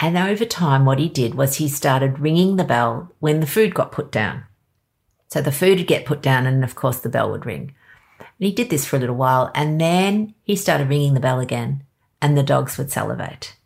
And 0.00 0.18
over 0.18 0.44
time, 0.44 0.84
what 0.84 0.98
he 0.98 1.08
did 1.08 1.34
was 1.34 1.56
he 1.56 1.68
started 1.68 2.18
ringing 2.18 2.56
the 2.56 2.64
bell 2.64 3.12
when 3.20 3.40
the 3.40 3.46
food 3.46 3.74
got 3.74 3.92
put 3.92 4.10
down. 4.10 4.44
So 5.28 5.40
the 5.40 5.52
food 5.52 5.78
would 5.78 5.86
get 5.86 6.04
put 6.04 6.20
down, 6.20 6.46
and 6.46 6.62
of 6.62 6.74
course, 6.74 6.98
the 6.98 7.08
bell 7.08 7.30
would 7.30 7.46
ring. 7.46 7.74
And 8.18 8.28
he 8.38 8.52
did 8.52 8.70
this 8.70 8.84
for 8.84 8.96
a 8.96 8.98
little 8.98 9.16
while, 9.16 9.50
and 9.54 9.80
then 9.80 10.34
he 10.42 10.56
started 10.56 10.88
ringing 10.88 11.14
the 11.14 11.20
bell 11.20 11.40
again, 11.40 11.84
and 12.20 12.36
the 12.36 12.42
dogs 12.42 12.78
would 12.78 12.90
salivate. 12.90 13.56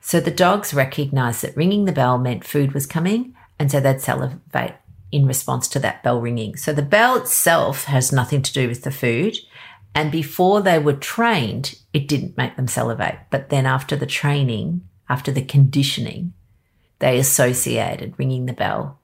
So 0.00 0.20
the 0.20 0.30
dogs 0.30 0.74
recognized 0.74 1.42
that 1.42 1.56
ringing 1.56 1.84
the 1.84 1.92
bell 1.92 2.18
meant 2.18 2.44
food 2.44 2.72
was 2.72 2.86
coming, 2.86 3.34
and 3.58 3.70
so 3.70 3.80
they'd 3.80 4.00
salivate 4.00 4.74
in 5.10 5.26
response 5.26 5.68
to 5.68 5.78
that 5.78 6.02
bell 6.02 6.20
ringing. 6.20 6.56
So 6.56 6.72
the 6.72 6.82
bell 6.82 7.16
itself 7.16 7.84
has 7.84 8.12
nothing 8.12 8.42
to 8.42 8.52
do 8.52 8.68
with 8.68 8.82
the 8.82 8.90
food. 8.90 9.36
And 9.94 10.10
before 10.10 10.60
they 10.60 10.80
were 10.80 10.94
trained, 10.94 11.76
it 11.92 12.08
didn't 12.08 12.36
make 12.36 12.56
them 12.56 12.66
salivate. 12.66 13.18
But 13.30 13.48
then 13.48 13.64
after 13.64 13.94
the 13.94 14.06
training, 14.06 14.82
after 15.08 15.30
the 15.30 15.44
conditioning, 15.44 16.32
they 16.98 17.18
associated 17.18 18.18
ringing 18.18 18.46
the 18.46 18.52
bell 18.52 19.00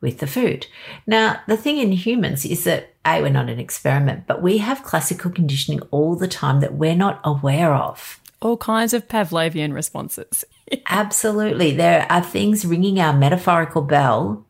with 0.00 0.20
the 0.20 0.26
food. 0.26 0.66
Now, 1.06 1.42
the 1.46 1.58
thing 1.58 1.76
in 1.76 1.92
humans 1.92 2.46
is 2.46 2.64
that 2.64 2.93
A, 3.06 3.20
we're 3.20 3.30
not 3.30 3.48
an 3.48 3.58
experiment, 3.58 4.26
but 4.26 4.42
we 4.42 4.58
have 4.58 4.82
classical 4.82 5.30
conditioning 5.30 5.80
all 5.90 6.16
the 6.16 6.28
time 6.28 6.60
that 6.60 6.74
we're 6.74 6.96
not 6.96 7.20
aware 7.24 7.74
of. 7.74 8.20
All 8.40 8.56
kinds 8.56 8.94
of 8.94 9.08
Pavlovian 9.08 9.72
responses. 9.74 10.44
Absolutely. 10.86 11.72
There 11.72 12.06
are 12.10 12.22
things 12.22 12.64
ringing 12.64 12.98
our 12.98 13.12
metaphorical 13.12 13.82
bell 13.82 14.46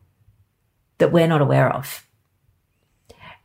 that 0.97 1.11
we're 1.11 1.27
not 1.27 1.41
aware 1.41 1.71
of. 1.71 2.05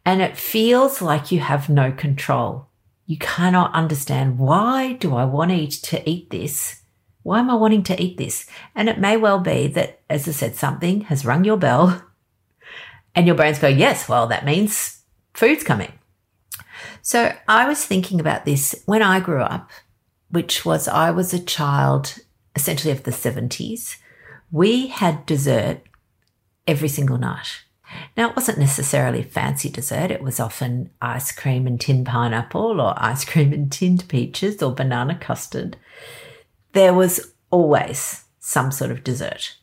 And 0.05 0.23
it 0.23 0.37
feels 0.37 1.03
like 1.03 1.31
you 1.31 1.41
have 1.41 1.69
no 1.69 1.93
control. 1.93 2.69
You 3.07 3.19
cannot 3.19 3.75
understand 3.75 4.39
why 4.39 4.95
do 4.95 5.15
I 5.15 5.25
want 5.25 5.51
to 5.51 5.57
eat, 5.57 5.73
to 5.85 6.09
eat 6.09 6.31
this? 6.31 6.83
Why 7.23 7.41
am 7.41 7.51
I 7.51 7.55
wanting 7.55 7.83
to 7.85 8.03
eat 8.03 8.17
this? 8.17 8.47
And 8.75 8.89
it 8.89 8.99
may 8.99 9.17
well 9.17 9.41
be 9.41 9.67
that, 9.69 10.01
as 10.09 10.27
I 10.27 10.31
said, 10.31 10.57
something 10.57 11.03
has 11.03 11.25
rung 11.27 11.45
your 11.45 11.57
bell 11.57 12.03
and 13.15 13.27
your 13.27 13.35
brains 13.35 13.59
go, 13.59 13.69
yes, 13.69 14.09
well, 14.09 14.27
that 14.29 14.45
means 14.45 15.00
food's 15.35 15.65
coming. 15.65 15.93
So 17.03 17.33
I 17.49 17.69
was 17.69 17.85
thinking 17.85 18.21
about 18.21 18.45
this 18.45 18.83
when 18.87 19.03
I 19.03 19.21
grew 19.21 19.43
up, 19.43 19.71
which 20.31 20.65
was 20.65 20.89
I 20.89 21.11
was 21.11 21.33
a 21.33 21.45
child 21.45 22.19
essentially 22.55 22.93
of 22.93 23.05
the 23.05 23.11
70s. 23.11 23.97
We 24.51 24.89
had 24.89 25.27
dessert 25.27 25.81
every 26.67 26.89
single 26.89 27.19
night. 27.19 27.65
Now, 28.17 28.29
it 28.31 28.37
wasn't 28.37 28.59
necessarily 28.59 29.23
fancy 29.23 29.69
dessert. 29.69 30.11
It 30.11 30.23
was 30.23 30.39
often 30.39 30.91
ice 31.03 31.33
cream 31.33 31.67
and 31.67 31.81
tinned 31.81 32.07
pineapple 32.07 32.81
or 32.81 32.95
ice 32.97 33.25
cream 33.25 33.53
and 33.53 33.71
tinned 33.71 34.09
peaches 34.09 34.63
or 34.63 34.75
banana 34.75 35.19
custard. 35.19 35.77
There 36.73 36.95
was 36.95 37.35
always 37.51 38.25
some 38.39 38.71
sort 38.71 38.93
of 38.93 39.03
dessert. 39.03 39.57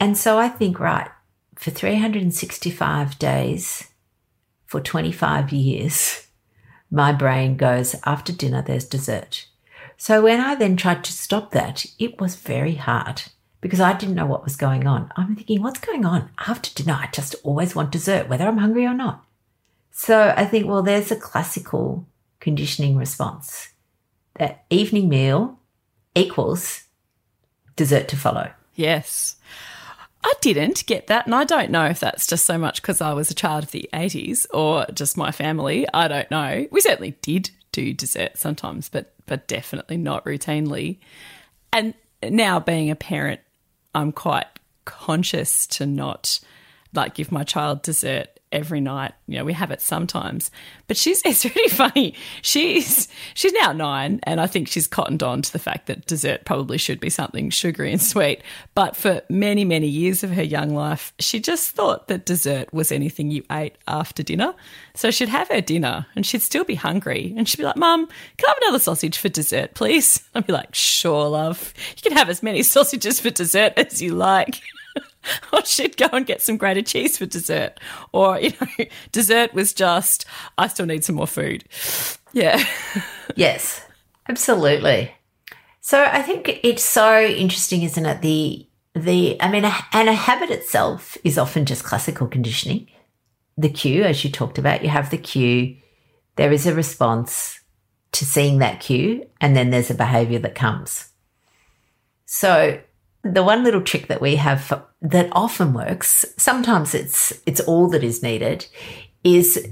And 0.00 0.16
so 0.16 0.38
I 0.38 0.48
think, 0.48 0.80
right, 0.80 1.10
for 1.54 1.70
365 1.70 3.18
days, 3.18 3.87
for 4.68 4.82
25 4.82 5.50
years, 5.50 6.26
my 6.90 7.10
brain 7.10 7.56
goes, 7.56 7.96
after 8.04 8.34
dinner, 8.34 8.62
there's 8.62 8.84
dessert. 8.84 9.46
So 9.96 10.22
when 10.22 10.40
I 10.40 10.54
then 10.54 10.76
tried 10.76 11.04
to 11.04 11.12
stop 11.12 11.52
that, 11.52 11.86
it 11.98 12.20
was 12.20 12.36
very 12.36 12.74
hard 12.74 13.22
because 13.62 13.80
I 13.80 13.94
didn't 13.94 14.14
know 14.14 14.26
what 14.26 14.44
was 14.44 14.56
going 14.56 14.86
on. 14.86 15.10
I'm 15.16 15.34
thinking, 15.34 15.62
what's 15.62 15.80
going 15.80 16.04
on? 16.04 16.28
After 16.46 16.70
dinner, 16.74 16.98
I 17.00 17.08
just 17.12 17.34
always 17.42 17.74
want 17.74 17.90
dessert, 17.90 18.28
whether 18.28 18.46
I'm 18.46 18.58
hungry 18.58 18.84
or 18.84 18.92
not. 18.92 19.24
So 19.90 20.34
I 20.36 20.44
think, 20.44 20.66
well, 20.66 20.82
there's 20.82 21.10
a 21.10 21.16
classical 21.16 22.06
conditioning 22.38 22.96
response. 22.96 23.70
That 24.34 24.66
evening 24.68 25.08
meal 25.08 25.58
equals 26.14 26.84
dessert 27.74 28.06
to 28.08 28.16
follow. 28.16 28.52
Yes. 28.74 29.36
I 30.24 30.32
didn't 30.40 30.84
get 30.86 31.06
that. 31.06 31.26
And 31.26 31.34
I 31.34 31.44
don't 31.44 31.70
know 31.70 31.84
if 31.84 32.00
that's 32.00 32.26
just 32.26 32.44
so 32.44 32.58
much 32.58 32.82
because 32.82 33.00
I 33.00 33.12
was 33.12 33.30
a 33.30 33.34
child 33.34 33.64
of 33.64 33.70
the 33.70 33.88
80s 33.92 34.46
or 34.52 34.86
just 34.92 35.16
my 35.16 35.30
family. 35.30 35.86
I 35.94 36.08
don't 36.08 36.30
know. 36.30 36.66
We 36.70 36.80
certainly 36.80 37.16
did 37.22 37.50
do 37.72 37.92
dessert 37.92 38.36
sometimes, 38.36 38.88
but 38.88 39.12
but 39.26 39.46
definitely 39.46 39.98
not 39.98 40.24
routinely. 40.24 40.98
And 41.72 41.94
now 42.22 42.58
being 42.58 42.90
a 42.90 42.96
parent, 42.96 43.40
I'm 43.94 44.10
quite 44.10 44.46
conscious 44.84 45.66
to 45.66 45.86
not 45.86 46.40
like 46.94 47.14
give 47.14 47.30
my 47.30 47.44
child 47.44 47.82
dessert 47.82 48.37
every 48.52 48.80
night. 48.80 49.12
You 49.26 49.38
know, 49.38 49.44
we 49.44 49.52
have 49.52 49.70
it 49.70 49.80
sometimes. 49.80 50.50
But 50.86 50.96
she's 50.96 51.22
it's 51.24 51.44
really 51.44 51.68
funny. 51.68 52.14
She's 52.42 53.08
she's 53.34 53.52
now 53.52 53.72
nine 53.72 54.20
and 54.24 54.40
I 54.40 54.46
think 54.46 54.68
she's 54.68 54.86
cottoned 54.86 55.22
on 55.22 55.42
to 55.42 55.52
the 55.52 55.58
fact 55.58 55.86
that 55.86 56.06
dessert 56.06 56.44
probably 56.44 56.78
should 56.78 57.00
be 57.00 57.10
something 57.10 57.50
sugary 57.50 57.92
and 57.92 58.00
sweet. 58.02 58.42
But 58.74 58.96
for 58.96 59.22
many, 59.28 59.64
many 59.64 59.86
years 59.86 60.22
of 60.24 60.30
her 60.30 60.42
young 60.42 60.74
life, 60.74 61.12
she 61.18 61.40
just 61.40 61.70
thought 61.70 62.08
that 62.08 62.26
dessert 62.26 62.72
was 62.72 62.92
anything 62.92 63.30
you 63.30 63.44
ate 63.50 63.76
after 63.86 64.22
dinner. 64.22 64.54
So 64.94 65.10
she'd 65.10 65.28
have 65.28 65.48
her 65.48 65.60
dinner 65.60 66.06
and 66.16 66.26
she'd 66.26 66.42
still 66.42 66.64
be 66.64 66.74
hungry. 66.74 67.34
And 67.36 67.48
she'd 67.48 67.58
be 67.58 67.64
like, 67.64 67.76
Mum, 67.76 68.06
can 68.36 68.46
I 68.46 68.50
have 68.50 68.58
another 68.62 68.78
sausage 68.78 69.18
for 69.18 69.28
dessert, 69.28 69.74
please? 69.74 70.22
I'd 70.34 70.46
be 70.46 70.52
like, 70.52 70.74
Sure, 70.74 71.28
love. 71.28 71.72
You 71.96 72.02
can 72.02 72.16
have 72.16 72.28
as 72.28 72.42
many 72.42 72.62
sausages 72.64 73.20
for 73.20 73.30
dessert 73.30 73.74
as 73.76 74.00
you 74.02 74.14
like. 74.14 74.60
Oh, 75.52 75.58
or 75.58 75.64
she'd 75.64 75.96
go 75.96 76.08
and 76.12 76.26
get 76.26 76.42
some 76.42 76.56
grated 76.56 76.86
cheese 76.86 77.18
for 77.18 77.26
dessert. 77.26 77.78
Or, 78.12 78.38
you 78.38 78.52
know, 78.60 78.84
dessert 79.12 79.54
was 79.54 79.72
just, 79.72 80.26
I 80.56 80.68
still 80.68 80.86
need 80.86 81.04
some 81.04 81.16
more 81.16 81.26
food. 81.26 81.64
Yeah. 82.32 82.62
yes, 83.36 83.84
absolutely. 84.28 85.12
So 85.80 86.02
I 86.02 86.22
think 86.22 86.60
it's 86.62 86.82
so 86.82 87.22
interesting, 87.22 87.82
isn't 87.82 88.04
it? 88.04 88.20
The, 88.20 88.68
the, 88.94 89.40
I 89.40 89.50
mean, 89.50 89.64
and 89.92 90.08
a 90.08 90.12
habit 90.12 90.50
itself 90.50 91.16
is 91.24 91.38
often 91.38 91.64
just 91.64 91.84
classical 91.84 92.26
conditioning. 92.26 92.88
The 93.56 93.70
cue, 93.70 94.04
as 94.04 94.22
you 94.24 94.30
talked 94.30 94.58
about, 94.58 94.82
you 94.82 94.90
have 94.90 95.10
the 95.10 95.18
cue, 95.18 95.76
there 96.36 96.52
is 96.52 96.66
a 96.66 96.74
response 96.74 97.60
to 98.12 98.24
seeing 98.24 98.58
that 98.58 98.80
cue, 98.80 99.26
and 99.40 99.56
then 99.56 99.70
there's 99.70 99.90
a 99.90 99.94
behavior 99.94 100.38
that 100.40 100.54
comes. 100.54 101.08
So 102.26 102.80
the 103.32 103.42
one 103.42 103.64
little 103.64 103.80
trick 103.80 104.08
that 104.08 104.20
we 104.20 104.36
have 104.36 104.82
that 105.02 105.28
often 105.32 105.72
works, 105.72 106.24
sometimes 106.36 106.94
it's 106.94 107.32
it's 107.46 107.60
all 107.60 107.88
that 107.90 108.04
is 108.04 108.22
needed, 108.22 108.66
is 109.24 109.68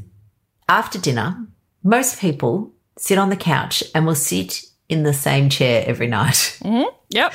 after 0.68 0.98
dinner, 0.98 1.46
most 1.82 2.20
people 2.20 2.72
sit 2.98 3.18
on 3.18 3.30
the 3.30 3.36
couch 3.36 3.82
and 3.94 4.06
will 4.06 4.14
sit 4.14 4.64
in 4.88 5.02
the 5.02 5.12
same 5.12 5.48
chair 5.48 5.84
every 5.86 6.06
night. 6.06 6.58
Mm-hmm. 6.66 6.88
Yep. 7.10 7.34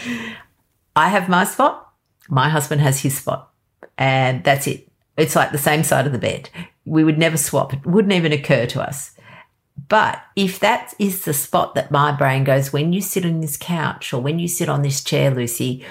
I 0.96 1.08
have 1.08 1.30
my 1.30 1.46
spot, 1.46 1.94
my 2.28 2.50
husband 2.50 2.82
has 2.82 3.00
his 3.00 3.18
spot, 3.18 3.54
and 3.98 4.44
that's 4.44 4.68
it. 4.68 4.92
It's 5.16 5.36
like 5.36 5.52
the 5.54 5.58
same 5.58 5.84
side 5.84 6.06
of 6.06 6.12
the 6.12 6.20
bed. 6.20 6.50
We 6.84 7.06
would 7.06 7.18
never 7.18 7.38
swap. 7.38 7.74
It 7.74 7.86
wouldn't 7.86 8.14
even 8.14 8.34
occur 8.34 8.66
to 8.66 8.82
us. 8.82 9.16
But 9.88 10.22
if 10.36 10.60
that 10.60 10.94
is 11.00 11.24
the 11.24 11.34
spot 11.34 11.76
that 11.76 11.92
my 11.92 12.12
brain 12.12 12.44
goes, 12.44 12.74
when 12.74 12.92
you 12.92 13.02
sit 13.02 13.26
on 13.26 13.40
this 13.40 13.56
couch 13.56 14.14
or 14.14 14.22
when 14.22 14.40
you 14.40 14.48
sit 14.48 14.68
on 14.70 14.82
this 14.82 15.04
chair, 15.04 15.32
Lucy, 15.32 15.86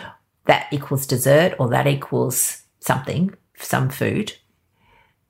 that 0.51 0.67
equals 0.73 1.07
dessert 1.07 1.55
or 1.61 1.69
that 1.69 1.87
equals 1.87 2.63
something, 2.81 3.33
some 3.57 3.89
food, 3.89 4.33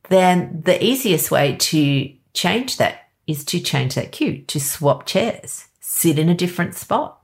then 0.09 0.62
the 0.65 0.83
easiest 0.83 1.31
way 1.31 1.57
to 1.57 2.11
change 2.33 2.79
that 2.79 3.11
is 3.27 3.45
to 3.45 3.61
change 3.61 3.97
that 3.97 4.12
cue, 4.12 4.41
to 4.47 4.59
swap 4.59 5.05
chairs, 5.05 5.67
sit 5.79 6.19
in 6.19 6.31
a 6.31 6.35
different 6.35 6.75
spot. 6.75 7.21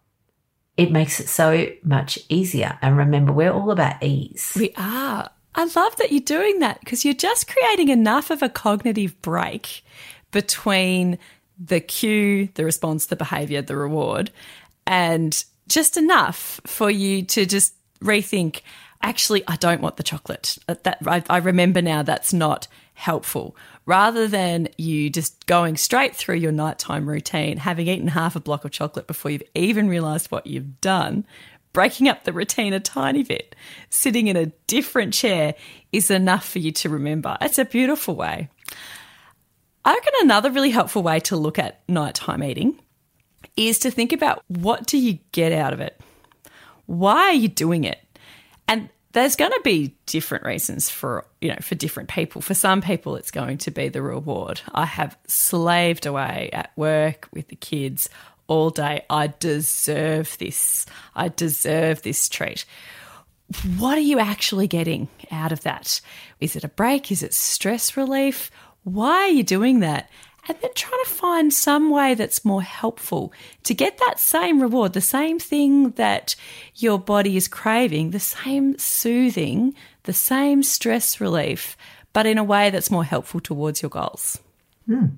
It 0.77 0.93
makes 0.93 1.21
it 1.21 1.29
so 1.31 1.69
much 1.85 2.19
easier. 2.29 2.79
And 2.83 2.99
remember, 2.99 3.33
we're 3.33 3.51
all 3.51 3.71
about 3.71 4.03
ease. 4.03 4.53
We 4.55 4.75
are. 4.77 5.31
I 5.55 5.65
love 5.65 5.97
that 5.97 6.13
you're 6.13 6.21
doing 6.21 6.59
that 6.59 6.81
because 6.81 7.03
you're 7.03 7.15
just 7.15 7.49
creating 7.49 7.89
enough 7.89 8.31
of 8.31 8.43
a 8.43 8.51
cognitive 8.51 9.23
break 9.23 9.83
between 10.33 11.17
the 11.59 11.81
cue, 11.81 12.51
the 12.57 12.65
response, 12.67 13.07
the 13.07 13.17
behavior, 13.17 13.63
the 13.63 13.75
reward, 13.75 14.31
and 14.87 15.43
just 15.67 15.97
enough 15.97 16.61
for 16.67 16.91
you 16.91 17.23
to 17.23 17.47
just 17.47 17.73
rethink 18.01 18.63
actually 19.03 19.45
I 19.47 19.57
don't 19.57 19.81
want 19.81 19.97
the 19.97 20.03
chocolate. 20.03 20.59
Uh, 20.69 20.75
that 20.83 20.99
I, 21.07 21.23
I 21.29 21.39
remember 21.39 21.83
now 21.83 22.03
that's 22.03 22.33
not 22.33 22.69
helpful. 22.95 23.57
Rather 23.85 24.27
than 24.27 24.69
you 24.79 25.11
just 25.11 25.47
going 25.47 25.77
straight 25.77 26.17
through 26.17 26.37
your 26.37 26.53
nighttime 26.53 27.09
routine, 27.09 27.59
having 27.59 27.87
eaten 27.87 28.09
half 28.09 28.35
a 28.35 28.41
block 28.41 28.65
of 28.65 28.71
chocolate 28.71 29.07
before 29.07 29.31
you've 29.31 29.43
even 29.55 29.89
realized 29.89 30.31
what 30.31 30.47
you've 30.47 30.81
done, 30.81 31.25
breaking 31.73 32.09
up 32.09 32.25
the 32.25 32.33
routine 32.33 32.73
a 32.73 32.81
tiny 32.81 33.23
bit, 33.23 33.55
sitting 33.91 34.27
in 34.29 34.37
a 34.37 34.47
different 34.67 35.13
chair 35.13 35.55
is 35.93 36.11
enough 36.11 36.49
for 36.49 36.59
you 36.59 36.73
to 36.73 36.89
remember. 36.89 37.37
It's 37.41 37.59
a 37.59 37.65
beautiful 37.65 38.17
way. 38.17 38.49
I 39.85 39.95
reckon 39.95 40.13
another 40.23 40.51
really 40.51 40.71
helpful 40.71 41.03
way 41.03 41.21
to 41.21 41.37
look 41.37 41.59
at 41.59 41.83
nighttime 41.89 42.43
eating 42.43 42.81
is 43.57 43.79
to 43.81 43.91
think 43.91 44.13
about 44.13 44.43
what 44.49 44.87
do 44.87 44.99
you 44.99 45.19
get 45.33 45.53
out 45.53 45.73
of 45.73 45.81
it? 45.81 46.01
Why 46.87 47.29
are 47.29 47.33
you 47.33 47.49
doing 47.49 47.85
it? 47.85 48.01
And 48.69 48.89
there's 49.13 49.37
going 49.37 49.53
to 49.53 49.61
be 49.65 49.95
different 50.05 50.45
reasons 50.45 50.91
for 50.91 51.27
you 51.41 51.49
know 51.49 51.59
for 51.61 51.75
different 51.75 52.09
people. 52.09 52.43
For 52.43 52.55
some 52.55 52.83
people 52.83 53.17
it's 53.17 53.31
going 53.31 53.59
to 53.59 53.71
be 53.71 53.89
the 53.89 54.03
reward. 54.03 54.61
I 54.73 54.85
have 54.85 55.17
slaved 55.27 56.07
away 56.07 56.51
at 56.53 56.71
work 56.77 57.29
with 57.33 57.49
the 57.49 57.57
kids 57.57 58.09
all 58.47 58.71
day. 58.71 59.05
I 59.09 59.33
deserve 59.39 60.37
this. 60.39 60.87
I 61.15 61.29
deserve 61.29 62.03
this 62.03 62.29
treat. 62.29 62.65
What 63.79 63.97
are 63.97 64.03
you 64.03 64.19
actually 64.19 64.67
getting 64.67 65.09
out 65.31 65.53
of 65.53 65.63
that? 65.63 66.01
Is 66.41 66.57
it 66.57 66.65
a 66.65 66.69
break? 66.69 67.13
Is 67.13 67.23
it 67.23 67.33
stress 67.33 67.97
relief? 67.97 68.51
Why 68.83 69.13
are 69.13 69.29
you 69.29 69.43
doing 69.45 69.81
that 69.81 70.11
and 70.49 70.57
then 70.61 70.71
trying 70.75 71.03
to 71.05 71.11
find 71.11 71.53
some 71.53 71.91
way 71.91 72.15
that's 72.15 72.45
more 72.45 72.63
helpful 72.63 73.33
to 73.65 73.75
get 73.75 73.99
that 73.99 74.21
same 74.21 74.61
reward, 74.63 74.93
the 74.93 75.01
same 75.01 75.39
thing 75.39 75.91
that 75.93 76.37
your 76.75 76.99
body 76.99 77.37
is 77.37 77.49
craving, 77.49 78.11
the 78.11 78.21
same 78.21 78.79
soothing, 78.79 79.75
the 80.05 80.13
same 80.13 80.63
stress 80.63 81.21
relief, 81.21 81.77
but 82.13 82.27
in 82.27 82.39
a 82.39 82.45
way 82.45 82.71
that's 82.71 82.91
more 82.91 83.05
helpful 83.05 83.41
towards 83.41 83.83
your 83.83 83.91
goals. 83.91 84.39
Mm, 84.89 85.17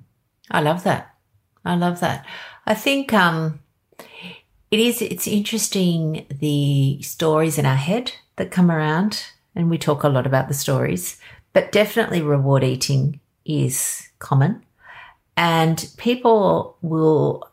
I 0.49 0.61
love 0.61 0.83
that. 0.83 1.15
I 1.63 1.75
love 1.75 1.99
that. 1.99 2.25
I 2.65 2.73
think 2.73 3.13
um, 3.13 3.59
it 4.71 4.79
is. 4.79 5.01
It's 5.01 5.27
interesting 5.27 6.25
the 6.29 7.01
stories 7.01 7.57
in 7.57 7.65
our 7.65 7.75
head 7.75 8.13
that 8.37 8.51
come 8.51 8.71
around, 8.71 9.25
and 9.55 9.69
we 9.69 9.77
talk 9.77 10.03
a 10.03 10.09
lot 10.09 10.25
about 10.25 10.47
the 10.47 10.53
stories. 10.53 11.19
But 11.53 11.71
definitely, 11.71 12.21
reward 12.21 12.63
eating 12.63 13.19
is 13.45 14.09
common 14.19 14.63
and 15.39 15.89
people 15.95 16.75
will, 16.81 17.49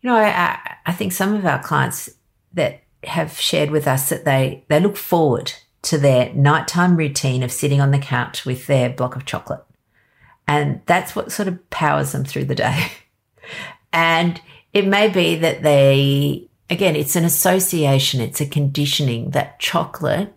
you 0.00 0.08
know, 0.08 0.14
I, 0.16 0.76
I 0.86 0.92
think 0.92 1.12
some 1.12 1.34
of 1.34 1.44
our 1.44 1.60
clients 1.60 2.08
that 2.52 2.82
have 3.02 3.32
shared 3.32 3.72
with 3.72 3.88
us 3.88 4.10
that 4.10 4.24
they, 4.24 4.62
they 4.68 4.78
look 4.78 4.96
forward 4.96 5.52
to 5.82 5.98
their 5.98 6.32
nighttime 6.34 6.96
routine 6.96 7.42
of 7.42 7.50
sitting 7.50 7.80
on 7.80 7.90
the 7.90 7.98
couch 7.98 8.46
with 8.46 8.68
their 8.68 8.88
block 8.90 9.16
of 9.16 9.24
chocolate. 9.24 9.64
And 10.46 10.80
that's 10.86 11.16
what 11.16 11.32
sort 11.32 11.48
of 11.48 11.68
powers 11.70 12.12
them 12.12 12.24
through 12.24 12.44
the 12.44 12.54
day. 12.54 12.92
and 13.92 14.40
it 14.72 14.86
may 14.86 15.08
be 15.08 15.34
that 15.34 15.64
they, 15.64 16.48
again, 16.70 16.94
it's 16.94 17.16
an 17.16 17.24
association, 17.24 18.20
it's 18.20 18.40
a 18.40 18.46
conditioning 18.46 19.30
that 19.30 19.58
chocolate 19.58 20.32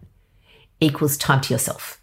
equals 0.80 1.18
time 1.18 1.42
to 1.42 1.54
yourself. 1.54 2.01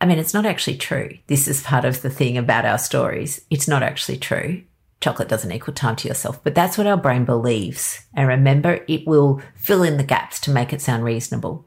I 0.00 0.06
mean, 0.06 0.18
it's 0.18 0.34
not 0.34 0.46
actually 0.46 0.76
true. 0.76 1.18
This 1.26 1.48
is 1.48 1.62
part 1.62 1.84
of 1.84 2.02
the 2.02 2.10
thing 2.10 2.36
about 2.36 2.66
our 2.66 2.78
stories. 2.78 3.40
It's 3.50 3.68
not 3.68 3.82
actually 3.82 4.18
true. 4.18 4.62
Chocolate 5.00 5.28
doesn't 5.28 5.52
equal 5.52 5.74
time 5.74 5.96
to 5.96 6.08
yourself, 6.08 6.42
but 6.42 6.54
that's 6.54 6.78
what 6.78 6.86
our 6.86 6.96
brain 6.96 7.24
believes. 7.24 8.00
And 8.14 8.28
remember, 8.28 8.84
it 8.88 9.06
will 9.06 9.42
fill 9.54 9.82
in 9.82 9.96
the 9.96 10.04
gaps 10.04 10.40
to 10.40 10.50
make 10.50 10.72
it 10.72 10.80
sound 10.80 11.04
reasonable. 11.04 11.66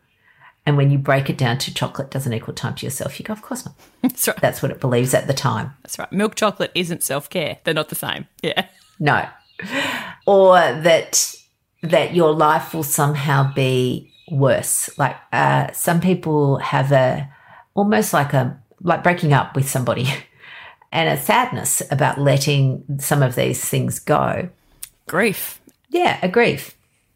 And 0.66 0.78
when 0.78 0.92
you 0.92 0.98
break 0.98 1.30
it 1.30 1.38
down 1.38 1.58
to 1.60 1.74
chocolate 1.74 2.12
doesn't 2.12 2.34
equal 2.34 2.54
time 2.54 2.76
to 2.76 2.86
yourself, 2.86 3.20
you 3.20 3.26
go, 3.26 3.34
of 3.34 3.42
course 3.42 3.66
not. 3.66 3.76
That's 4.02 4.28
right. 4.28 4.38
That's 4.42 4.62
what 4.62 4.72
it 4.72 4.80
believes 4.80 5.14
at 5.14 5.28
the 5.28 5.34
time. 5.34 5.72
That's 5.84 5.98
right. 5.98 6.12
Milk 6.12 6.36
chocolate 6.36 6.72
isn't 6.76 7.04
self 7.04 7.30
care. 7.30 7.58
They're 7.64 7.74
not 7.74 7.90
the 7.90 7.96
same. 7.96 8.28
Yeah. 8.42 8.68
No. 9.02 9.26
Or 10.28 10.56
that 10.58 11.34
that 11.84 12.14
your 12.14 12.34
life 12.34 12.74
will 12.74 12.84
somehow 12.84 13.54
be 13.54 14.12
worse. 14.30 14.90
Like 14.98 15.16
uh, 15.32 15.72
some 15.72 16.02
people 16.02 16.58
have 16.58 16.92
a 16.92 17.30
almost 17.74 18.14
like 18.14 18.34
a 18.34 18.60
like 18.82 19.04
breaking 19.04 19.34
up 19.34 19.56
with 19.56 19.70
somebody 19.70 20.08
and 20.92 21.10
a 21.10 21.22
sadness 21.22 21.82
about 21.92 22.20
letting 22.20 22.84
some 23.00 23.22
of 23.22 23.36
these 23.36 23.64
things 23.64 24.00
go. 24.00 24.50
Grief. 25.08 25.60
Yeah, 25.90 26.20
a 26.22 26.30
grief. 26.30 26.76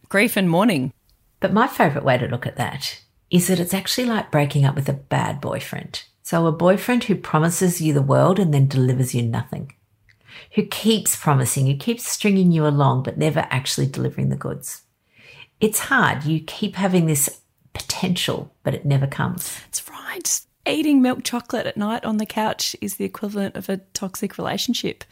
Grief 0.10 0.36
and 0.36 0.50
mourning. 0.50 0.94
But 1.40 1.54
my 1.54 1.68
favorite 1.68 2.04
way 2.04 2.18
to 2.18 2.28
look 2.28 2.46
at 2.46 2.58
that 2.58 3.02
is 3.30 3.48
that 3.48 3.60
it's 3.60 3.74
actually 3.74 4.06
like 4.06 4.32
breaking 4.32 4.66
up 4.66 4.76
with 4.76 4.88
a 4.90 4.94
bad 4.94 5.42
boyfriend. 5.42 6.04
So 6.22 6.48
a 6.48 6.52
boyfriend 6.52 7.06
who 7.06 7.16
promises 7.16 7.82
you 7.82 7.94
the 7.94 8.02
world 8.02 8.40
and 8.40 8.54
then 8.54 8.68
delivers 8.68 9.14
you 9.14 9.24
nothing. 9.24 9.74
Who 10.56 10.66
keeps 10.66 11.16
promising, 11.16 11.68
who 11.68 11.76
keeps 11.76 12.08
stringing 12.08 12.52
you 12.52 12.66
along, 12.66 13.04
but 13.04 13.18
never 13.18 13.48
actually 13.50 13.88
delivering 13.88 14.30
the 14.30 14.36
goods. 14.36 14.84
It's 15.60 15.80
hard. 15.80 16.24
You 16.24 16.40
keep 16.42 16.76
having 16.76 17.06
this 17.06 17.42
potential, 17.74 18.54
but 18.64 18.74
it 18.74 18.86
never 18.86 19.08
comes. 19.08 19.60
Right 20.14 20.42
eating 20.66 21.02
milk 21.02 21.24
chocolate 21.24 21.68
at 21.68 21.78
night 21.78 22.06
on 22.06 22.18
the 22.18 22.26
couch 22.26 22.76
is 22.82 22.96
the 22.96 23.06
equivalent 23.06 23.56
of 23.56 23.70
a 23.70 23.78
toxic 23.94 24.38
relationship 24.38 25.04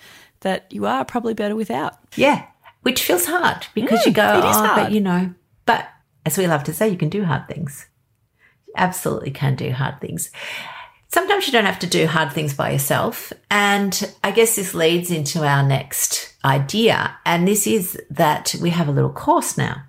that 0.42 0.66
you 0.72 0.86
are 0.86 1.06
probably 1.06 1.34
better 1.34 1.56
without. 1.56 1.98
Yeah, 2.16 2.46
which 2.82 3.04
feels 3.04 3.26
hard 3.26 3.68
because 3.74 4.02
mm, 4.02 4.08
you 4.08 4.12
go, 4.14 4.42
oh, 4.42 4.42
hard. 4.42 4.84
but 4.84 4.92
you 4.92 5.02
know, 5.02 5.34
but 5.66 5.88
as 6.26 6.38
we 6.38 6.48
love 6.48 6.64
to 6.66 6.74
say, 6.74 6.90
you 6.90 6.98
can 6.98 7.10
do 7.10 7.24
hard 7.24 7.48
things. 7.48 7.88
You 8.68 8.74
absolutely 8.78 9.32
can 9.32 9.56
do 9.56 9.72
hard 9.72 10.00
things. 10.00 10.30
Sometimes 11.10 11.46
you 11.46 11.52
don't 11.52 11.66
have 11.66 11.80
to 11.80 11.88
do 11.88 12.08
hard 12.08 12.32
things 12.32 12.54
by 12.54 12.72
yourself. 12.72 13.34
And 13.50 14.14
I 14.24 14.32
guess 14.32 14.56
this 14.56 14.74
leads 14.74 15.12
into 15.12 15.46
our 15.46 15.62
next 15.62 16.34
idea. 16.46 17.18
And 17.26 17.46
this 17.46 17.68
is 17.68 18.02
that 18.10 18.56
we 18.62 18.70
have 18.70 18.88
a 18.88 18.94
little 18.94 19.12
course 19.12 19.58
now 19.58 19.84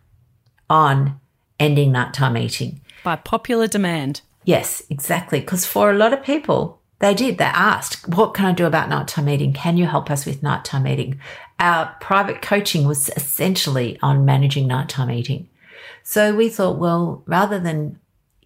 on 0.68 1.20
ending 1.60 1.92
nighttime 1.92 2.36
eating. 2.36 2.80
By 3.04 3.16
popular 3.16 3.68
demand. 3.68 4.22
Yes, 4.44 4.82
exactly. 4.90 5.40
Because 5.40 5.66
for 5.66 5.90
a 5.90 5.96
lot 5.96 6.12
of 6.12 6.22
people, 6.22 6.80
they 6.98 7.14
did. 7.14 7.38
They 7.38 7.44
asked, 7.44 8.08
What 8.08 8.34
can 8.34 8.46
I 8.46 8.52
do 8.52 8.66
about 8.66 8.88
nighttime 8.88 9.28
eating? 9.28 9.52
Can 9.52 9.76
you 9.76 9.86
help 9.86 10.10
us 10.10 10.24
with 10.24 10.42
nighttime 10.42 10.86
eating? 10.86 11.20
Our 11.58 11.96
private 12.00 12.42
coaching 12.42 12.86
was 12.86 13.10
essentially 13.16 13.98
on 14.02 14.24
managing 14.24 14.66
nighttime 14.66 15.10
eating. 15.10 15.48
So 16.02 16.34
we 16.34 16.48
thought, 16.48 16.78
well, 16.78 17.22
rather 17.26 17.58
than 17.58 17.98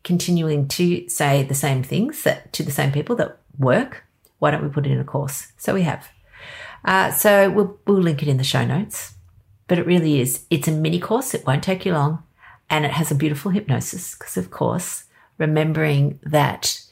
continuing 0.05 0.69
to 0.69 1.09
say 1.09 1.43
the 1.43 1.55
same 1.55 1.83
things 1.83 2.23
that 2.23 2.53
to 2.53 2.63
the 2.63 2.71
same 2.71 2.93
people 2.93 3.17
that 3.17 3.39
work, 3.59 4.05
why 4.39 4.51
don't 4.51 4.63
we 4.63 4.69
put 4.69 4.87
it 4.87 4.93
in 4.93 5.01
a 5.01 5.05
course? 5.05 5.53
So 5.57 5.75
we 5.75 5.83
have. 5.83 6.09
Uh, 6.85 7.11
so 7.11 7.51
we'll, 7.51 7.79
we'll 7.87 7.99
link 7.99 8.23
it 8.23 8.29
in 8.29 8.37
the 8.37 8.45
show 8.45 8.65
notes. 8.65 9.15
But 9.69 9.79
it 9.79 9.87
really 9.87 10.21
is. 10.21 10.45
It's 10.49 10.69
a 10.69 10.73
mini 10.73 11.01
course. 11.01 11.35
It 11.35 11.47
won't 11.47 11.65
take 11.65 11.85
you 11.85 11.93
long. 11.93 12.23
And 12.71 12.85
it 12.85 12.93
has 12.93 13.11
a 13.11 13.17
beautiful 13.17 13.51
hypnosis 13.51 14.15
because, 14.15 14.37
of 14.37 14.51
course, 14.51 15.05
remembering 15.39 16.19
that 16.23 16.83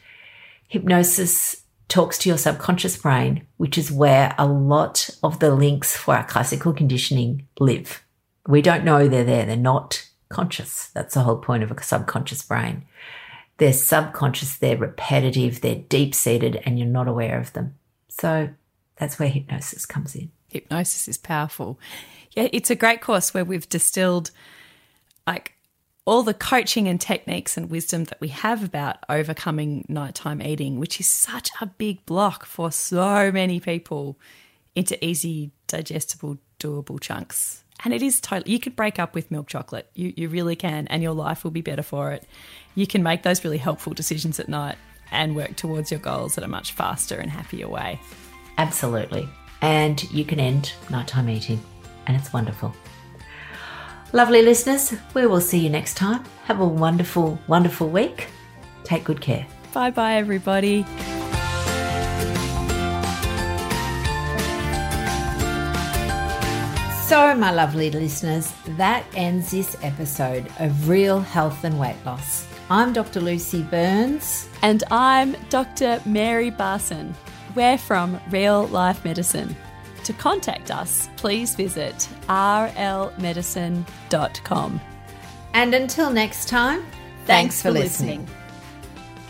hypnosis 0.68 1.62
talks 1.88 2.18
to 2.18 2.28
your 2.28 2.38
subconscious 2.38 2.96
brain, 2.96 3.46
which 3.56 3.78
is 3.78 3.92
where 3.92 4.34
a 4.38 4.46
lot 4.46 5.10
of 5.22 5.38
the 5.38 5.54
links 5.54 5.96
for 5.96 6.16
our 6.16 6.24
classical 6.24 6.72
conditioning 6.72 7.46
live. 7.60 8.02
We 8.46 8.62
don't 8.62 8.84
know 8.84 9.06
they're 9.06 9.24
there. 9.24 9.46
They're 9.46 9.56
not 9.56 10.08
conscious. 10.28 10.88
That's 10.94 11.14
the 11.14 11.20
whole 11.20 11.36
point 11.36 11.62
of 11.62 11.70
a 11.70 11.82
subconscious 11.82 12.42
brain. 12.42 12.84
They're 13.58 13.72
subconscious, 13.72 14.56
they're 14.56 14.76
repetitive, 14.76 15.60
they're 15.60 15.76
deep 15.76 16.14
seated, 16.14 16.60
and 16.64 16.78
you're 16.78 16.88
not 16.88 17.06
aware 17.06 17.38
of 17.38 17.52
them. 17.52 17.76
So 18.08 18.50
that's 18.96 19.18
where 19.18 19.28
hypnosis 19.28 19.86
comes 19.86 20.16
in. 20.16 20.32
Hypnosis 20.48 21.06
is 21.06 21.18
powerful. 21.18 21.78
Yeah, 22.32 22.48
it's 22.52 22.70
a 22.70 22.74
great 22.74 23.00
course 23.00 23.32
where 23.32 23.44
we've 23.44 23.68
distilled 23.68 24.32
like 25.26 25.52
all 26.06 26.22
the 26.22 26.34
coaching 26.34 26.86
and 26.86 27.00
techniques 27.00 27.56
and 27.56 27.70
wisdom 27.70 28.04
that 28.04 28.20
we 28.20 28.28
have 28.28 28.62
about 28.62 28.98
overcoming 29.08 29.84
nighttime 29.88 30.42
eating, 30.42 30.78
which 30.78 31.00
is 31.00 31.08
such 31.08 31.50
a 31.60 31.66
big 31.66 32.04
block 32.04 32.44
for 32.44 32.70
so 32.70 33.32
many 33.32 33.58
people, 33.58 34.18
into 34.74 35.02
easy, 35.04 35.50
digestible, 35.66 36.36
doable 36.58 37.00
chunks. 37.00 37.64
And 37.84 37.94
it 37.94 38.02
is 38.02 38.20
totally, 38.20 38.52
you 38.52 38.60
could 38.60 38.76
break 38.76 38.98
up 38.98 39.14
with 39.14 39.30
milk 39.30 39.48
chocolate. 39.48 39.90
You, 39.94 40.12
you 40.16 40.28
really 40.28 40.56
can, 40.56 40.86
and 40.88 41.02
your 41.02 41.12
life 41.12 41.42
will 41.42 41.50
be 41.50 41.62
better 41.62 41.82
for 41.82 42.12
it. 42.12 42.24
You 42.74 42.86
can 42.86 43.02
make 43.02 43.22
those 43.22 43.42
really 43.44 43.58
helpful 43.58 43.94
decisions 43.94 44.38
at 44.38 44.48
night 44.48 44.76
and 45.10 45.34
work 45.34 45.56
towards 45.56 45.90
your 45.90 46.00
goals 46.00 46.36
in 46.36 46.44
a 46.44 46.48
much 46.48 46.72
faster 46.72 47.18
and 47.18 47.30
happier 47.30 47.68
way. 47.68 48.00
Absolutely. 48.58 49.28
And 49.60 50.02
you 50.12 50.24
can 50.24 50.38
end 50.38 50.72
nighttime 50.90 51.28
eating, 51.28 51.60
and 52.06 52.16
it's 52.16 52.32
wonderful. 52.32 52.74
Lovely 54.14 54.42
listeners, 54.42 54.94
we 55.12 55.26
will 55.26 55.40
see 55.40 55.58
you 55.58 55.68
next 55.68 55.94
time. 55.96 56.22
Have 56.44 56.60
a 56.60 56.64
wonderful, 56.64 57.36
wonderful 57.48 57.88
week. 57.88 58.28
Take 58.84 59.02
good 59.02 59.20
care. 59.20 59.44
Bye 59.72 59.90
bye, 59.90 60.14
everybody. 60.14 60.84
So, 67.08 67.34
my 67.34 67.50
lovely 67.50 67.90
listeners, 67.90 68.52
that 68.76 69.04
ends 69.16 69.50
this 69.50 69.76
episode 69.82 70.46
of 70.60 70.88
Real 70.88 71.18
Health 71.18 71.64
and 71.64 71.80
Weight 71.80 71.96
Loss. 72.06 72.46
I'm 72.70 72.92
Dr. 72.92 73.20
Lucy 73.20 73.64
Burns. 73.64 74.48
And 74.62 74.84
I'm 74.92 75.34
Dr. 75.50 76.00
Mary 76.06 76.52
Barson. 76.52 77.14
We're 77.56 77.78
from 77.78 78.20
Real 78.30 78.68
Life 78.68 79.04
Medicine. 79.04 79.56
To 80.04 80.12
contact 80.12 80.70
us, 80.70 81.08
please 81.16 81.54
visit 81.54 82.08
rlmedicine.com. 82.28 84.80
And 85.54 85.74
until 85.74 86.10
next 86.10 86.48
time, 86.48 86.82
thanks, 86.82 87.26
thanks 87.26 87.62
for, 87.62 87.68
for 87.68 87.72
listening. 87.72 88.20
listening. 88.20 88.40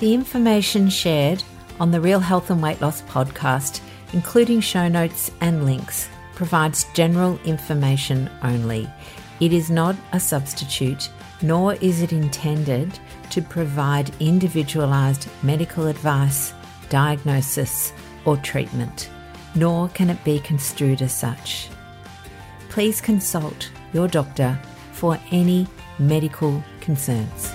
The 0.01 0.15
information 0.15 0.89
shared 0.89 1.45
on 1.81 1.91
the 1.91 2.01
Real 2.01 2.21
Health 2.21 2.51
and 2.51 2.63
Weight 2.63 2.81
Loss 2.81 3.03
podcast, 3.03 3.81
including 4.13 4.61
show 4.61 4.89
notes 4.89 5.31
and 5.41 5.65
links, 5.65 6.09
provides 6.35 6.87
general 6.95 7.39
information 7.45 8.31
only. 8.43 8.89
It 9.41 9.53
is 9.53 9.71
not 9.71 9.97
a 10.13 10.21
substitute 10.21 11.11
nor 11.43 11.75
is 11.75 12.01
it 12.01 12.13
intended 12.13 12.99
to 13.31 13.43
provide 13.43 14.11
individualised 14.21 15.29
medical 15.43 15.87
advice, 15.87 16.55
diagnosis, 16.89 17.93
or 18.25 18.37
treatment, 18.39 19.11
nor 19.55 19.89
can 19.91 20.11
it 20.11 20.23
be 20.25 20.39
construed 20.41 21.03
as 21.03 21.13
such. 21.13 21.69
Please 22.69 23.01
consult 23.01 23.71
your 23.93 24.09
doctor 24.09 24.59
for 24.93 25.19
any 25.31 25.67
medical 25.99 26.63
concerns. 26.81 27.53